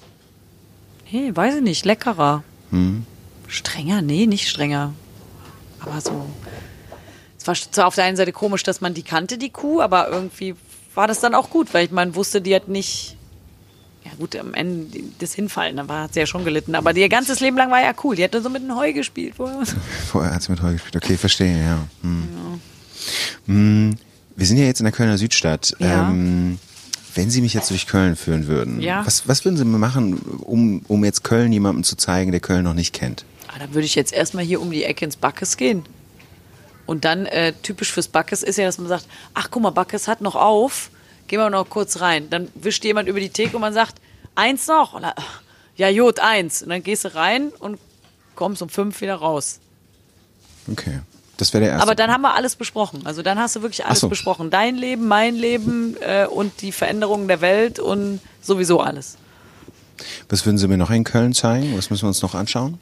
[1.06, 2.42] Äh, hey, weiß ich nicht, leckerer.
[2.70, 3.04] Hm.
[3.48, 4.02] Strenger?
[4.02, 4.92] Nee, nicht strenger.
[5.80, 6.26] Aber so.
[7.38, 10.08] Es war zwar auf der einen Seite komisch, dass man die kannte, die Kuh, aber
[10.08, 10.54] irgendwie
[10.94, 13.16] war das dann auch gut, weil ich man wusste, die hat nicht.
[14.04, 16.74] Ja gut, am Ende das Hinfallen, da war, hat sie ja schon gelitten.
[16.74, 18.16] Aber ihr ganzes Leben lang war ja cool.
[18.16, 19.34] Die hat so mit dem Heu gespielt.
[19.36, 19.66] Vorher.
[20.10, 20.96] Vorher hat sie mit Heu gespielt.
[20.96, 21.78] Okay, verstehe, ja.
[22.02, 22.28] Hm.
[23.46, 23.96] Hm,
[24.36, 25.76] wir sind ja jetzt in der Kölner Südstadt.
[25.78, 26.08] Ja.
[26.08, 26.58] Ähm,
[27.14, 29.04] wenn Sie mich jetzt durch Köln führen würden, Ja.
[29.06, 32.74] was, was würden Sie machen, um, um jetzt Köln jemandem zu zeigen, der Köln noch
[32.74, 33.24] nicht kennt?
[33.48, 35.84] Ah, dann würde ich jetzt erstmal hier um die Ecke ins Backes gehen.
[36.86, 40.08] Und dann äh, typisch fürs Backes ist ja, dass man sagt, ach guck mal, Backes
[40.08, 40.90] hat noch auf,
[41.28, 42.28] gehen wir noch kurz rein.
[42.30, 44.00] Dann wischt jemand über die Theke und man sagt,
[44.34, 45.00] eins noch.
[45.00, 45.12] Dann,
[45.76, 46.62] ja, Jod, eins.
[46.62, 47.78] Und dann gehst du rein und
[48.34, 49.60] kommst um fünf wieder raus.
[50.70, 51.00] Okay.
[51.40, 51.82] Das wäre der erste.
[51.84, 53.00] Aber dann haben wir alles besprochen.
[53.04, 54.10] Also dann hast du wirklich alles so.
[54.10, 54.50] besprochen.
[54.50, 59.16] Dein Leben, mein Leben äh, und die Veränderungen der Welt und sowieso alles.
[60.28, 61.78] Was würden Sie mir noch in Köln zeigen?
[61.78, 62.78] Was müssen wir uns noch anschauen?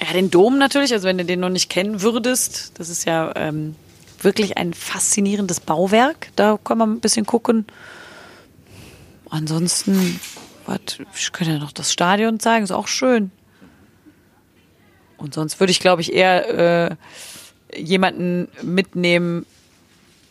[0.00, 3.30] Ja, den Dom natürlich, also wenn du den noch nicht kennen würdest, das ist ja
[3.36, 3.76] ähm,
[4.22, 6.28] wirklich ein faszinierendes Bauwerk.
[6.34, 7.66] Da kann man ein bisschen gucken.
[9.28, 10.18] Ansonsten,
[10.64, 10.80] was,
[11.14, 13.32] ich könnte ja noch das Stadion zeigen, ist auch schön.
[15.18, 16.96] Und sonst würde ich, glaube ich, eher äh,
[17.76, 19.46] jemanden mitnehmen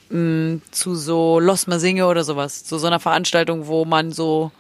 [0.09, 2.63] mh, zu so Los Masinge oder sowas.
[2.63, 4.51] Zu so einer Veranstaltung, wo man so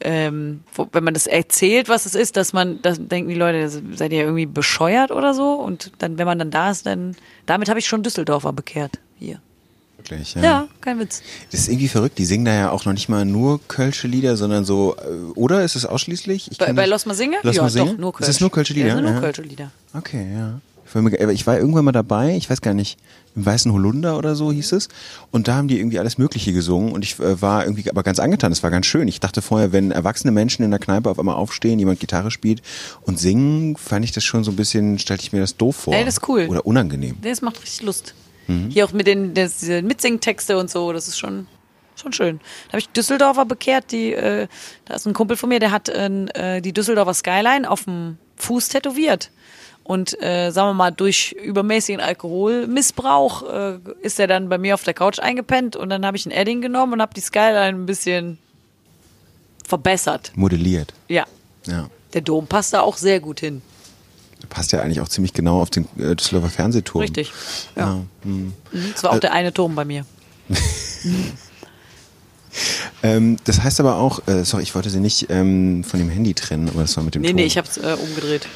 [0.00, 3.68] ähm, wo, wenn man das erzählt, was es ist, dass man, das denken die Leute,
[3.68, 5.54] seid ihr irgendwie bescheuert oder so?
[5.54, 7.16] Und dann, wenn man dann da ist, dann,
[7.46, 8.98] damit habe ich schon Düsseldorfer bekehrt.
[9.18, 9.40] Hier.
[10.08, 11.22] Wirklich, Ja, kein Witz.
[11.50, 12.18] Das ist irgendwie verrückt.
[12.18, 15.64] Die singen da ja auch noch nicht mal nur Kölsche Lieder, sondern so, äh, oder
[15.64, 16.50] ist es ausschließlich?
[16.52, 17.36] Ich Bei, bei das- Los Masinge?
[17.42, 17.90] Los ja, Masinge?
[17.92, 18.28] doch, nur Kölsch.
[18.28, 18.88] Ist es nur Kölsche Lieder?
[18.88, 19.20] Ja, nur Ja.
[19.20, 19.70] Kölsche Lieder.
[19.94, 20.60] Okay, ja.
[21.32, 22.96] Ich war, irgendwann mal dabei, ich weiß gar nicht,
[23.34, 24.88] im Weißen Holunder oder so hieß es.
[25.32, 28.20] Und da haben die irgendwie alles Mögliche gesungen und ich äh, war irgendwie aber ganz
[28.20, 29.08] angetan, das war ganz schön.
[29.08, 32.62] Ich dachte vorher, wenn erwachsene Menschen in der Kneipe auf einmal aufstehen, jemand Gitarre spielt
[33.02, 35.92] und singen, fand ich das schon so ein bisschen, stellte ich mir das doof vor.
[35.94, 36.46] Ey, das ist cool.
[36.48, 37.16] Oder unangenehm.
[37.20, 38.14] Das macht richtig Lust.
[38.46, 38.70] Mhm.
[38.70, 41.46] Hier auch mit den das, Mitsingtexte und so, das ist schon,
[42.00, 42.40] schon schön.
[42.66, 44.46] Da habe ich Düsseldorfer bekehrt, die, äh,
[44.84, 48.68] da ist ein Kumpel von mir, der hat äh, die Düsseldorfer Skyline auf dem Fuß
[48.68, 49.30] tätowiert.
[49.82, 54.82] Und äh, sagen wir mal, durch übermäßigen Alkoholmissbrauch äh, ist er dann bei mir auf
[54.82, 57.86] der Couch eingepennt und dann habe ich ein Edding genommen und habe die Skyline ein
[57.86, 58.38] bisschen
[59.64, 60.32] verbessert.
[60.34, 60.92] Modelliert.
[61.08, 61.24] Ja,
[61.66, 61.88] Ja.
[62.14, 63.62] der Dom passt da auch sehr gut hin.
[64.48, 67.02] Passt ja eigentlich auch ziemlich genau auf den äh, Düsseldorfer Fernsehturm.
[67.02, 67.32] Richtig.
[67.76, 67.82] Ja.
[67.82, 67.98] Ja.
[68.22, 68.52] hm.
[68.72, 70.04] Mhm, Das war auch der eine Turm bei mir.
[73.02, 76.32] Ähm, das heißt aber auch, äh, sorry, ich wollte sie nicht ähm, von dem Handy
[76.32, 77.36] trennen, aber das war mit dem Nee, Ton.
[77.36, 78.48] nee, ich habe es äh, umgedreht.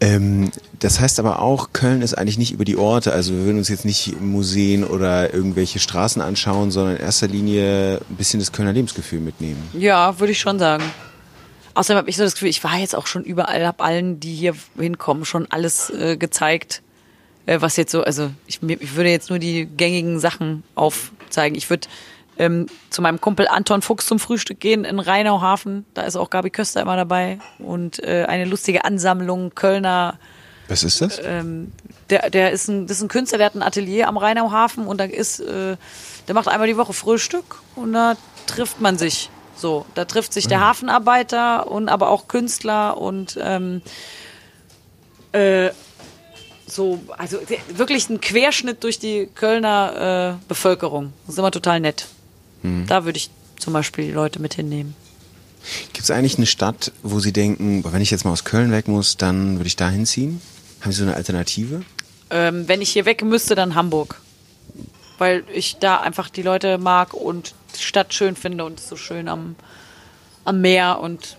[0.00, 3.12] Ähm, das heißt aber auch, Köln ist eigentlich nicht über die Orte.
[3.12, 8.00] Also wir würden uns jetzt nicht Museen oder irgendwelche Straßen anschauen, sondern in erster Linie
[8.10, 9.62] ein bisschen das Kölner Lebensgefühl mitnehmen.
[9.72, 10.82] Ja, würde ich schon sagen.
[11.74, 14.34] Außerdem habe ich so das Gefühl, ich war jetzt auch schon überall, habe allen, die
[14.34, 16.82] hier hinkommen, schon alles äh, gezeigt,
[17.46, 21.56] äh, was jetzt so, also ich, ich würde jetzt nur die gängigen Sachen aufzeigen.
[21.56, 21.88] Ich würde
[22.38, 25.84] ähm, zu meinem Kumpel Anton Fuchs zum Frühstück gehen in Rheinauhafen.
[25.94, 27.38] Da ist auch Gabi Köster immer dabei.
[27.58, 30.18] Und äh, eine lustige Ansammlung Kölner
[30.68, 31.20] Was ist das?
[31.22, 31.72] ähm,
[32.10, 34.98] der, der ist ein, das ist ein Künstler, der hat ein Atelier am Rheinauhafen und
[34.98, 35.76] da ist, äh,
[36.26, 38.16] der macht einmal die Woche Frühstück und da
[38.46, 39.30] trifft man sich.
[39.56, 43.82] So, da trifft sich der Hafenarbeiter und aber auch Künstler und ähm,
[45.32, 45.70] äh,
[46.66, 47.38] so, also
[47.68, 51.12] wirklich ein Querschnitt durch die Kölner äh, Bevölkerung.
[51.26, 52.06] Das ist immer total nett.
[52.86, 53.28] Da würde ich
[53.58, 54.96] zum Beispiel die Leute mit hinnehmen.
[55.92, 58.88] Gibt es eigentlich eine Stadt, wo Sie denken, wenn ich jetzt mal aus Köln weg
[58.88, 60.40] muss, dann würde ich da hinziehen?
[60.80, 61.82] Haben Sie so eine Alternative?
[62.30, 64.20] Ähm, wenn ich hier weg müsste, dann Hamburg.
[65.18, 69.28] Weil ich da einfach die Leute mag und die Stadt schön finde und so schön
[69.28, 69.56] am,
[70.44, 71.36] am Meer und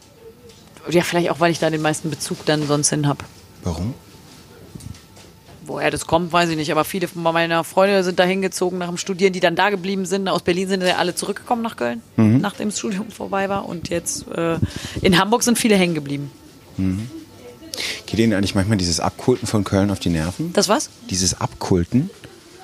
[0.89, 3.25] ja, vielleicht auch, weil ich da den meisten Bezug dann sonst hin habe.
[3.63, 3.93] Warum?
[5.65, 6.71] Woher das kommt, weiß ich nicht.
[6.71, 10.05] Aber viele von meiner Freunde sind da hingezogen nach dem Studieren, die dann da geblieben
[10.05, 10.27] sind.
[10.27, 13.67] Aus Berlin sind ja alle zurückgekommen nach Köln, nachdem das Studium vorbei war.
[13.67, 14.59] Und jetzt äh,
[15.01, 16.29] in Hamburg sind viele hängen geblieben.
[18.05, 20.53] Geht Ihnen eigentlich manchmal dieses Abkulten von Köln auf die Nerven?
[20.53, 20.91] Das was?
[21.09, 22.11] Dieses Abkulten?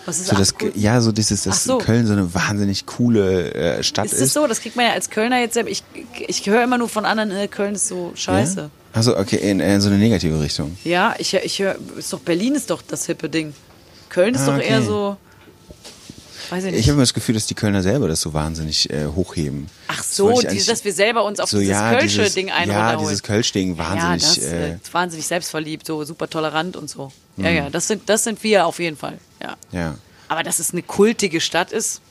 [0.05, 1.77] Was ist So das, ja, so dieses, dass so.
[1.77, 4.21] Köln so eine wahnsinnig coole äh, Stadt Ist ist.
[4.21, 4.47] es so?
[4.47, 5.69] Das kriegt man ja als Kölner jetzt selber.
[5.69, 5.83] Ich,
[6.27, 8.59] ich höre immer nur von anderen, äh, Köln ist so scheiße.
[8.61, 8.69] Ja?
[8.93, 10.75] Also okay, in, in so eine negative Richtung.
[10.83, 13.53] Ja, ich, ich höre, ist doch Berlin ist doch das hippe Ding.
[14.09, 14.67] Köln ist Ah, doch okay.
[14.69, 15.17] eher so,
[16.51, 16.79] weiß ich nicht.
[16.81, 19.67] Ich habe immer das Gefühl, dass die Kölner selber das so wahnsinnig äh, hochheben.
[19.87, 22.33] Ach Das so, ich dieses, dass wir selber uns auf so, dieses ja, Kölsche dieses,
[22.33, 22.99] Ding Ja, einholen.
[22.99, 24.21] dieses Kölsch-Ding wahnsinnig.
[24.21, 27.11] Ja, das äh, äh, wahnsinnig selbstverliebt, so super tolerant und so.
[27.37, 29.17] Ja, ja, das sind, das sind wir auf jeden Fall.
[29.41, 29.55] Ja.
[29.71, 29.95] ja.
[30.27, 32.01] Aber dass es eine kultige Stadt ist,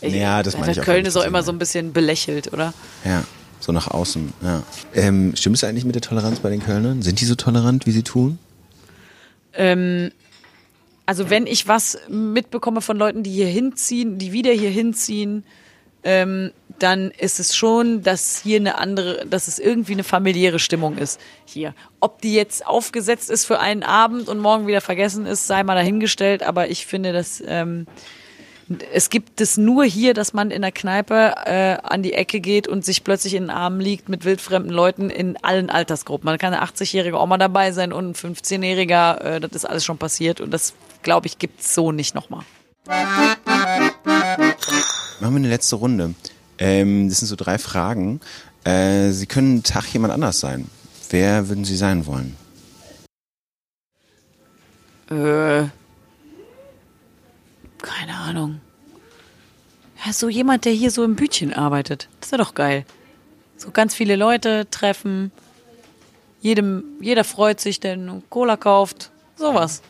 [0.00, 1.44] ich, Ja, das meine ich auch Köln ehrlich ist auch immer ja.
[1.44, 2.74] so ein bisschen belächelt, oder?
[3.04, 3.24] Ja,
[3.60, 4.32] so nach außen.
[4.42, 4.62] Ja.
[4.94, 7.02] Ähm, stimmt es eigentlich mit der Toleranz bei den Kölnern?
[7.02, 8.38] Sind die so tolerant, wie sie tun?
[9.54, 10.12] Ähm,
[11.06, 15.44] also wenn ich was mitbekomme von Leuten, die hier hinziehen, die wieder hier hinziehen,
[16.02, 20.98] ähm, dann ist es schon, dass hier eine andere, dass es irgendwie eine familiäre Stimmung
[20.98, 21.74] ist hier.
[22.00, 25.74] Ob die jetzt aufgesetzt ist für einen Abend und morgen wieder vergessen ist, sei mal
[25.74, 26.42] dahingestellt.
[26.42, 27.86] Aber ich finde, dass ähm,
[28.92, 32.66] es gibt es nur hier, dass man in der Kneipe äh, an die Ecke geht
[32.66, 36.24] und sich plötzlich in den Armen liegt mit wildfremden Leuten in allen Altersgruppen.
[36.26, 39.98] Man kann eine 80-jährige Oma dabei sein und ein 15-jähriger, äh, das ist alles schon
[39.98, 42.42] passiert und das, glaube ich, gibt's so nicht nochmal.
[42.86, 43.34] Machen
[45.20, 46.14] wir eine letzte Runde.
[46.58, 48.20] Ähm, das sind so drei Fragen.
[48.64, 50.68] Äh, sie können einen Tag jemand anders sein.
[51.10, 52.36] Wer würden Sie sein wollen?
[55.08, 55.68] Äh,
[57.86, 58.60] keine Ahnung.
[60.04, 62.08] Ja, so jemand, der hier so im Bütchen arbeitet.
[62.20, 62.84] Das wäre doch geil.
[63.56, 65.32] So ganz viele Leute treffen.
[66.42, 69.10] Jedem, jeder freut sich, der Cola kauft.
[69.36, 69.80] Sowas.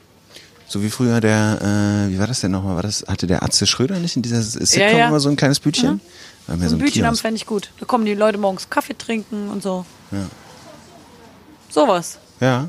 [0.69, 2.77] So wie früher der, äh, wie war das denn nochmal?
[2.77, 5.09] War das, hatte der Atze Schröder nicht in dieser Sitcom Ja, ja.
[5.09, 6.01] immer so ein kleines Bütchen?
[6.49, 7.23] Mehr So ein Bütchen haben Kiosk.
[7.23, 7.71] fände ich gut.
[7.81, 9.85] Da kommen die Leute morgens Kaffee trinken und so.
[10.13, 10.27] Ja.
[11.69, 12.19] Sowas.
[12.41, 12.69] Ja.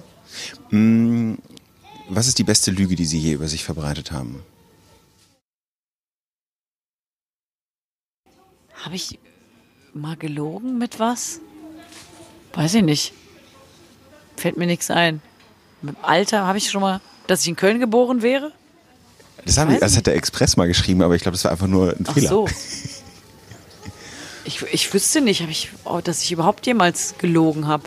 [0.72, 1.36] Mm,
[2.10, 4.42] was ist die beste Lüge, die Sie je über sich verbreitet haben?
[8.88, 9.20] Habe ich
[9.94, 11.42] mal gelogen mit was?
[12.54, 13.12] Weiß ich nicht.
[14.38, 15.22] Fällt mir nichts ein.
[15.82, 18.54] Mit dem Alter habe ich schon mal, dass ich in Köln geboren wäre?
[19.44, 21.52] Das, hab ich, Weiß das hat der Express mal geschrieben, aber ich glaube, das war
[21.52, 22.30] einfach nur ein Ach Fehler.
[22.30, 22.48] so.
[24.46, 27.84] Ich, ich wüsste nicht, ich, oh, dass ich überhaupt jemals gelogen habe.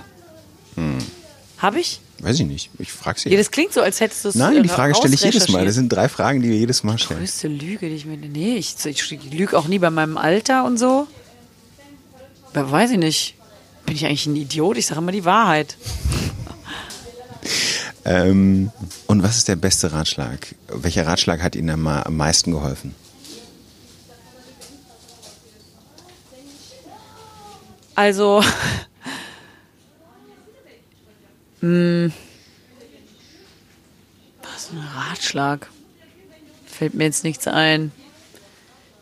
[1.57, 2.03] Habe ich?
[2.23, 2.71] Weiß ich nicht.
[2.79, 3.31] Ich frage Sie.
[3.31, 5.64] Ja, das klingt so, als hättest du es Nein, die Frage stelle ich jedes Mal.
[5.64, 7.21] Das sind drei Fragen, die wir jedes Mal stellen.
[7.21, 8.16] größte Lüge, die ich mir.
[8.16, 11.07] Nee, ich, ich lüge auch nie bei meinem Alter und so.
[12.53, 13.35] Aber weiß ich nicht.
[13.87, 14.77] Bin ich eigentlich ein Idiot?
[14.77, 15.77] Ich sage immer die Wahrheit.
[18.05, 18.71] Ähm,
[19.07, 20.55] und was ist der beste Ratschlag?
[20.68, 22.95] Welcher Ratschlag hat Ihnen am meisten geholfen?
[27.95, 28.43] Also.
[31.61, 32.13] Hm,
[34.43, 35.69] was ein Ratschlag?
[36.67, 37.93] Fällt mir jetzt nichts ein.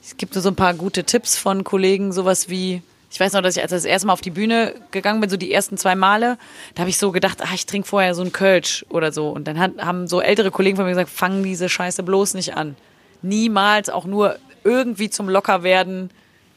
[0.03, 2.83] Es gibt nur so ein paar gute Tipps von Kollegen, sowas wie.
[3.11, 5.39] Ich weiß noch, dass ich als das erste Mal auf die Bühne gegangen bin, so
[5.39, 6.37] die ersten zwei Male,
[6.75, 9.31] da habe ich so gedacht, ah, ich trinke vorher so einen Kölsch oder so.
[9.31, 12.55] Und dann hat, haben so ältere Kollegen von mir gesagt, fang diese Scheiße bloß nicht
[12.55, 12.77] an.
[13.23, 16.11] Niemals auch nur irgendwie zum Lockerwerden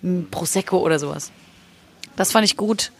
[0.03, 1.31] ein Prosecco oder sowas.
[2.17, 2.91] Das fand ich gut.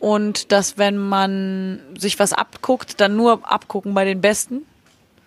[0.00, 4.62] Und dass, wenn man sich was abguckt, dann nur abgucken bei den Besten.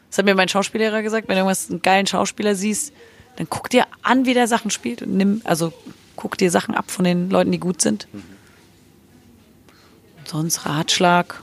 [0.10, 1.28] Das hat mir mein Schauspiellehrer gesagt.
[1.28, 2.92] Wenn du irgendwas einen geilen Schauspieler siehst,
[3.36, 5.72] dann guck dir an, wie der Sachen spielt und nimm, also
[6.16, 8.08] guck dir Sachen ab von den Leuten, die gut sind.
[10.18, 11.42] Und sonst Ratschlag.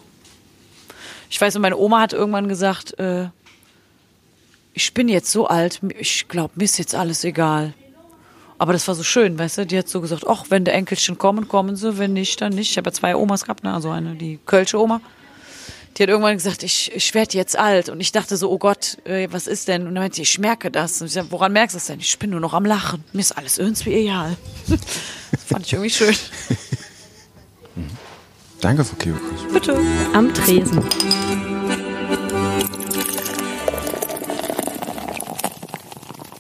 [1.31, 3.29] Ich weiß, meine Oma hat irgendwann gesagt, äh,
[4.75, 7.75] ich bin jetzt so alt, ich glaube, mir ist jetzt alles egal.
[8.61, 9.67] Aber das war so schön, weißt du?
[9.67, 12.71] Die hat so gesagt, ach, wenn die Enkelchen kommen, kommen sie, wenn nicht, dann nicht.
[12.71, 13.73] Ich habe ja zwei Omas gehabt, ne?
[13.73, 15.01] also eine, die Kölsche Oma.
[15.97, 17.89] Die hat irgendwann gesagt, ich, ich werde jetzt alt.
[17.89, 19.87] Und ich dachte so, oh Gott, äh, was ist denn?
[19.87, 21.01] Und dann meinte sie, ich merke das.
[21.01, 22.01] Und ich sag, woran merkst du das denn?
[22.01, 23.03] Ich bin nur noch am Lachen.
[23.15, 24.37] Mir ist alles irgendwie egal.
[24.69, 26.15] das fand ich irgendwie schön.
[28.61, 29.53] Danke, Frau Kebekus.
[29.55, 29.81] Bitte.
[30.13, 30.83] Am Tresen.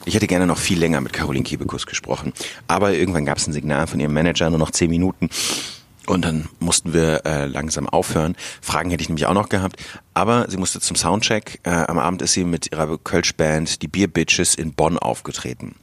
[0.04, 2.32] Ich hätte gerne noch viel länger mit Caroline Kebekus gesprochen.
[2.68, 5.28] Aber irgendwann gab es ein Signal von ihrem Manager, nur noch zehn Minuten.
[6.06, 8.34] Und dann mussten wir äh, langsam aufhören.
[8.60, 9.76] Fragen hätte ich nämlich auch noch gehabt.
[10.14, 11.60] Aber sie musste zum Soundcheck.
[11.62, 15.76] Äh, am Abend ist sie mit ihrer Kölsch-Band, die Beer Bitches, in Bonn aufgetreten.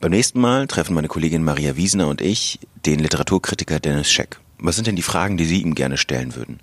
[0.00, 4.38] Beim nächsten Mal treffen meine Kollegin Maria Wiesner und ich den Literaturkritiker Dennis Scheck.
[4.58, 6.60] Was sind denn die Fragen, die Sie ihm gerne stellen würden?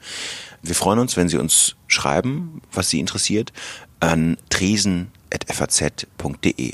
[0.61, 3.51] Wir freuen uns, wenn Sie uns schreiben, was Sie interessiert,
[3.99, 6.73] an tresen.faz.de.